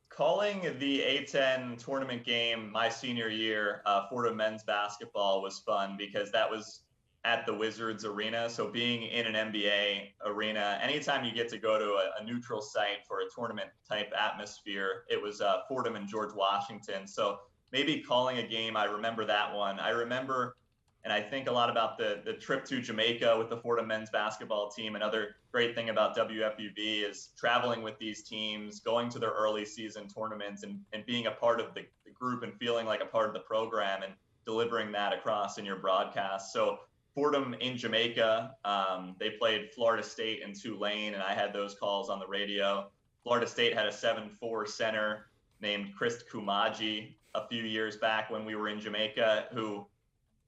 calling 0.08 0.62
the 0.78 1.00
A10 1.00 1.82
tournament 1.84 2.24
game 2.24 2.70
my 2.70 2.88
senior 2.88 3.28
year, 3.28 3.82
uh, 3.84 4.06
Fordham 4.08 4.36
men's 4.36 4.62
basketball 4.62 5.42
was 5.42 5.58
fun 5.60 5.96
because 5.98 6.30
that 6.32 6.48
was 6.48 6.82
at 7.24 7.46
the 7.46 7.54
Wizards 7.54 8.04
arena. 8.04 8.48
So 8.48 8.68
being 8.70 9.04
in 9.04 9.26
an 9.26 9.52
NBA 9.52 10.10
arena, 10.24 10.78
anytime 10.82 11.24
you 11.24 11.32
get 11.32 11.48
to 11.48 11.58
go 11.58 11.78
to 11.78 11.84
a, 11.94 12.10
a 12.20 12.24
neutral 12.24 12.60
site 12.60 13.04
for 13.08 13.20
a 13.20 13.24
tournament 13.34 13.70
type 13.88 14.12
atmosphere, 14.16 15.04
it 15.08 15.20
was 15.20 15.40
uh, 15.40 15.60
Fordham 15.68 15.96
and 15.96 16.06
George 16.06 16.34
Washington. 16.34 17.06
So 17.06 17.38
maybe 17.72 18.00
calling 18.00 18.38
a 18.38 18.46
game, 18.46 18.76
I 18.76 18.84
remember 18.84 19.24
that 19.24 19.54
one. 19.54 19.80
I 19.80 19.90
remember 19.90 20.56
and 21.04 21.12
I 21.12 21.20
think 21.20 21.48
a 21.48 21.52
lot 21.52 21.70
about 21.70 21.98
the 21.98 22.22
the 22.24 22.32
trip 22.32 22.64
to 22.66 22.80
Jamaica 22.80 23.36
with 23.38 23.50
the 23.50 23.58
Fordham 23.58 23.86
men's 23.86 24.10
basketball 24.10 24.70
team. 24.70 24.96
Another 24.96 25.36
great 25.52 25.74
thing 25.74 25.90
about 25.90 26.16
WFUV 26.16 27.08
is 27.08 27.28
traveling 27.36 27.82
with 27.82 27.98
these 27.98 28.22
teams, 28.22 28.80
going 28.80 29.08
to 29.10 29.18
their 29.18 29.32
early 29.32 29.64
season 29.64 30.08
tournaments, 30.08 30.62
and, 30.62 30.80
and 30.92 31.04
being 31.04 31.26
a 31.26 31.30
part 31.30 31.60
of 31.60 31.74
the, 31.74 31.82
the 32.04 32.10
group 32.10 32.42
and 32.42 32.54
feeling 32.54 32.86
like 32.86 33.02
a 33.02 33.06
part 33.06 33.28
of 33.28 33.34
the 33.34 33.40
program 33.40 34.02
and 34.02 34.12
delivering 34.46 34.92
that 34.92 35.12
across 35.12 35.58
in 35.58 35.64
your 35.64 35.76
broadcast. 35.76 36.52
So 36.52 36.78
Fordham 37.14 37.54
in 37.60 37.76
Jamaica, 37.76 38.54
um, 38.64 39.14
they 39.20 39.30
played 39.30 39.70
Florida 39.74 40.02
State 40.02 40.42
and 40.42 40.58
Tulane, 40.58 41.14
and 41.14 41.22
I 41.22 41.32
had 41.32 41.52
those 41.52 41.74
calls 41.74 42.10
on 42.10 42.18
the 42.18 42.26
radio. 42.26 42.90
Florida 43.22 43.46
State 43.46 43.74
had 43.74 43.86
a 43.86 43.90
7-4 43.90 44.66
center 44.68 45.26
named 45.60 45.92
Chris 45.96 46.24
Koumadje 46.30 47.14
a 47.34 47.46
few 47.48 47.62
years 47.62 47.96
back 47.96 48.30
when 48.30 48.44
we 48.44 48.54
were 48.54 48.68
in 48.68 48.80
Jamaica, 48.80 49.46
who 49.52 49.86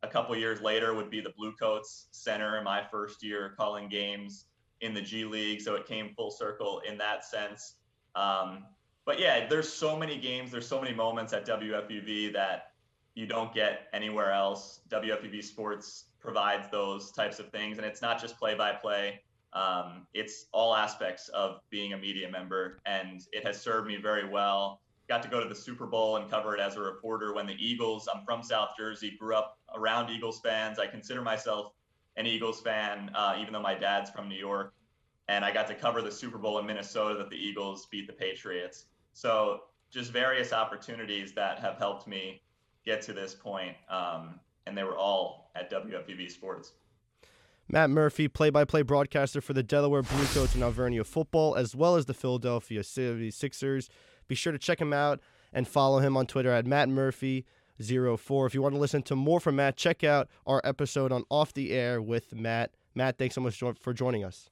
a 0.06 0.10
couple 0.10 0.36
years 0.36 0.60
later 0.60 0.94
would 0.94 1.10
be 1.10 1.20
the 1.20 1.32
Bluecoats 1.36 2.06
center 2.12 2.58
in 2.58 2.64
my 2.64 2.82
first 2.90 3.22
year 3.22 3.54
calling 3.56 3.88
games 3.88 4.46
in 4.80 4.94
the 4.94 5.00
G 5.00 5.24
League. 5.24 5.60
So 5.60 5.74
it 5.74 5.86
came 5.86 6.14
full 6.14 6.30
circle 6.30 6.80
in 6.88 6.96
that 6.98 7.24
sense. 7.24 7.74
Um, 8.14 8.64
but 9.04 9.18
yeah, 9.18 9.46
there's 9.48 9.68
so 9.68 9.96
many 9.96 10.18
games, 10.18 10.50
there's 10.50 10.66
so 10.66 10.80
many 10.80 10.94
moments 10.94 11.32
at 11.32 11.46
WFUV 11.46 12.32
that 12.32 12.72
you 13.14 13.26
don't 13.26 13.52
get 13.52 13.88
anywhere 13.92 14.32
else. 14.32 14.80
WFUV 14.88 15.42
Sports 15.42 16.06
provides 16.20 16.68
those 16.70 17.12
types 17.12 17.38
of 17.38 17.50
things, 17.50 17.78
and 17.78 17.86
it's 17.86 18.02
not 18.02 18.20
just 18.20 18.38
play 18.38 18.54
by 18.54 18.72
play. 18.72 19.20
It's 20.12 20.46
all 20.52 20.74
aspects 20.74 21.28
of 21.28 21.60
being 21.70 21.92
a 21.92 21.96
media 21.96 22.30
member, 22.30 22.78
and 22.84 23.22
it 23.32 23.46
has 23.46 23.60
served 23.60 23.86
me 23.86 23.96
very 23.96 24.28
well 24.28 24.80
got 25.08 25.22
to 25.22 25.28
go 25.28 25.40
to 25.40 25.48
the 25.48 25.54
Super 25.54 25.86
Bowl 25.86 26.16
and 26.16 26.30
cover 26.30 26.54
it 26.54 26.60
as 26.60 26.76
a 26.76 26.80
reporter 26.80 27.32
when 27.32 27.46
the 27.46 27.56
Eagles, 27.58 28.08
I'm 28.12 28.24
from 28.24 28.42
South 28.42 28.70
Jersey, 28.76 29.16
grew 29.18 29.36
up 29.36 29.58
around 29.76 30.10
Eagles 30.10 30.40
fans. 30.40 30.78
I 30.78 30.86
consider 30.86 31.22
myself 31.22 31.72
an 32.16 32.26
Eagles 32.26 32.60
fan, 32.60 33.10
uh, 33.14 33.36
even 33.38 33.52
though 33.52 33.62
my 33.62 33.74
dad's 33.74 34.10
from 34.10 34.28
New 34.28 34.38
York. 34.38 34.72
And 35.28 35.44
I 35.44 35.52
got 35.52 35.66
to 35.68 35.74
cover 35.74 36.02
the 36.02 36.12
Super 36.12 36.38
Bowl 36.38 36.58
in 36.58 36.66
Minnesota 36.66 37.18
that 37.18 37.30
the 37.30 37.36
Eagles 37.36 37.86
beat 37.86 38.06
the 38.06 38.12
Patriots. 38.12 38.86
So 39.12 39.62
just 39.90 40.12
various 40.12 40.52
opportunities 40.52 41.32
that 41.32 41.58
have 41.58 41.78
helped 41.78 42.06
me 42.06 42.42
get 42.84 43.02
to 43.02 43.12
this 43.12 43.34
point. 43.34 43.76
Um, 43.90 44.40
and 44.66 44.76
they 44.76 44.84
were 44.84 44.96
all 44.96 45.50
at 45.54 45.70
WFUV 45.70 46.30
Sports. 46.30 46.72
Matt 47.68 47.90
Murphy, 47.90 48.28
play 48.28 48.50
by 48.50 48.64
play 48.64 48.82
broadcaster 48.82 49.40
for 49.40 49.52
the 49.52 49.62
Delaware 49.62 50.02
Bluecoats 50.02 50.54
and 50.54 50.62
Alvernia 50.62 51.02
football, 51.02 51.56
as 51.56 51.74
well 51.74 51.96
as 51.96 52.06
the 52.06 52.14
Philadelphia 52.14 52.82
76ers. 52.82 53.88
Be 54.28 54.36
sure 54.36 54.52
to 54.52 54.58
check 54.58 54.80
him 54.80 54.92
out 54.92 55.20
and 55.52 55.66
follow 55.66 55.98
him 55.98 56.16
on 56.16 56.26
Twitter 56.26 56.50
at 56.50 56.66
Matt 56.66 56.88
Murphy. 56.88 57.44
04. 57.80 58.46
If 58.46 58.54
you 58.54 58.62
want 58.62 58.74
to 58.74 58.80
listen 58.80 59.02
to 59.02 59.16
more 59.16 59.40
from 59.40 59.56
Matt, 59.56 59.76
check 59.76 60.04
out 60.04 60.28
our 60.46 60.60
episode 60.64 61.12
on 61.12 61.24
Off 61.30 61.52
the 61.52 61.72
Air 61.72 62.00
with 62.00 62.34
Matt. 62.34 62.72
Matt, 62.94 63.18
thanks 63.18 63.34
so 63.34 63.40
much 63.40 63.62
for 63.80 63.92
joining 63.92 64.24
us. 64.24 64.50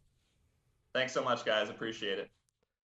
Thanks 0.92 1.12
so 1.12 1.24
much, 1.24 1.44
guys. 1.44 1.70
Appreciate 1.70 2.18
it. 2.18 2.30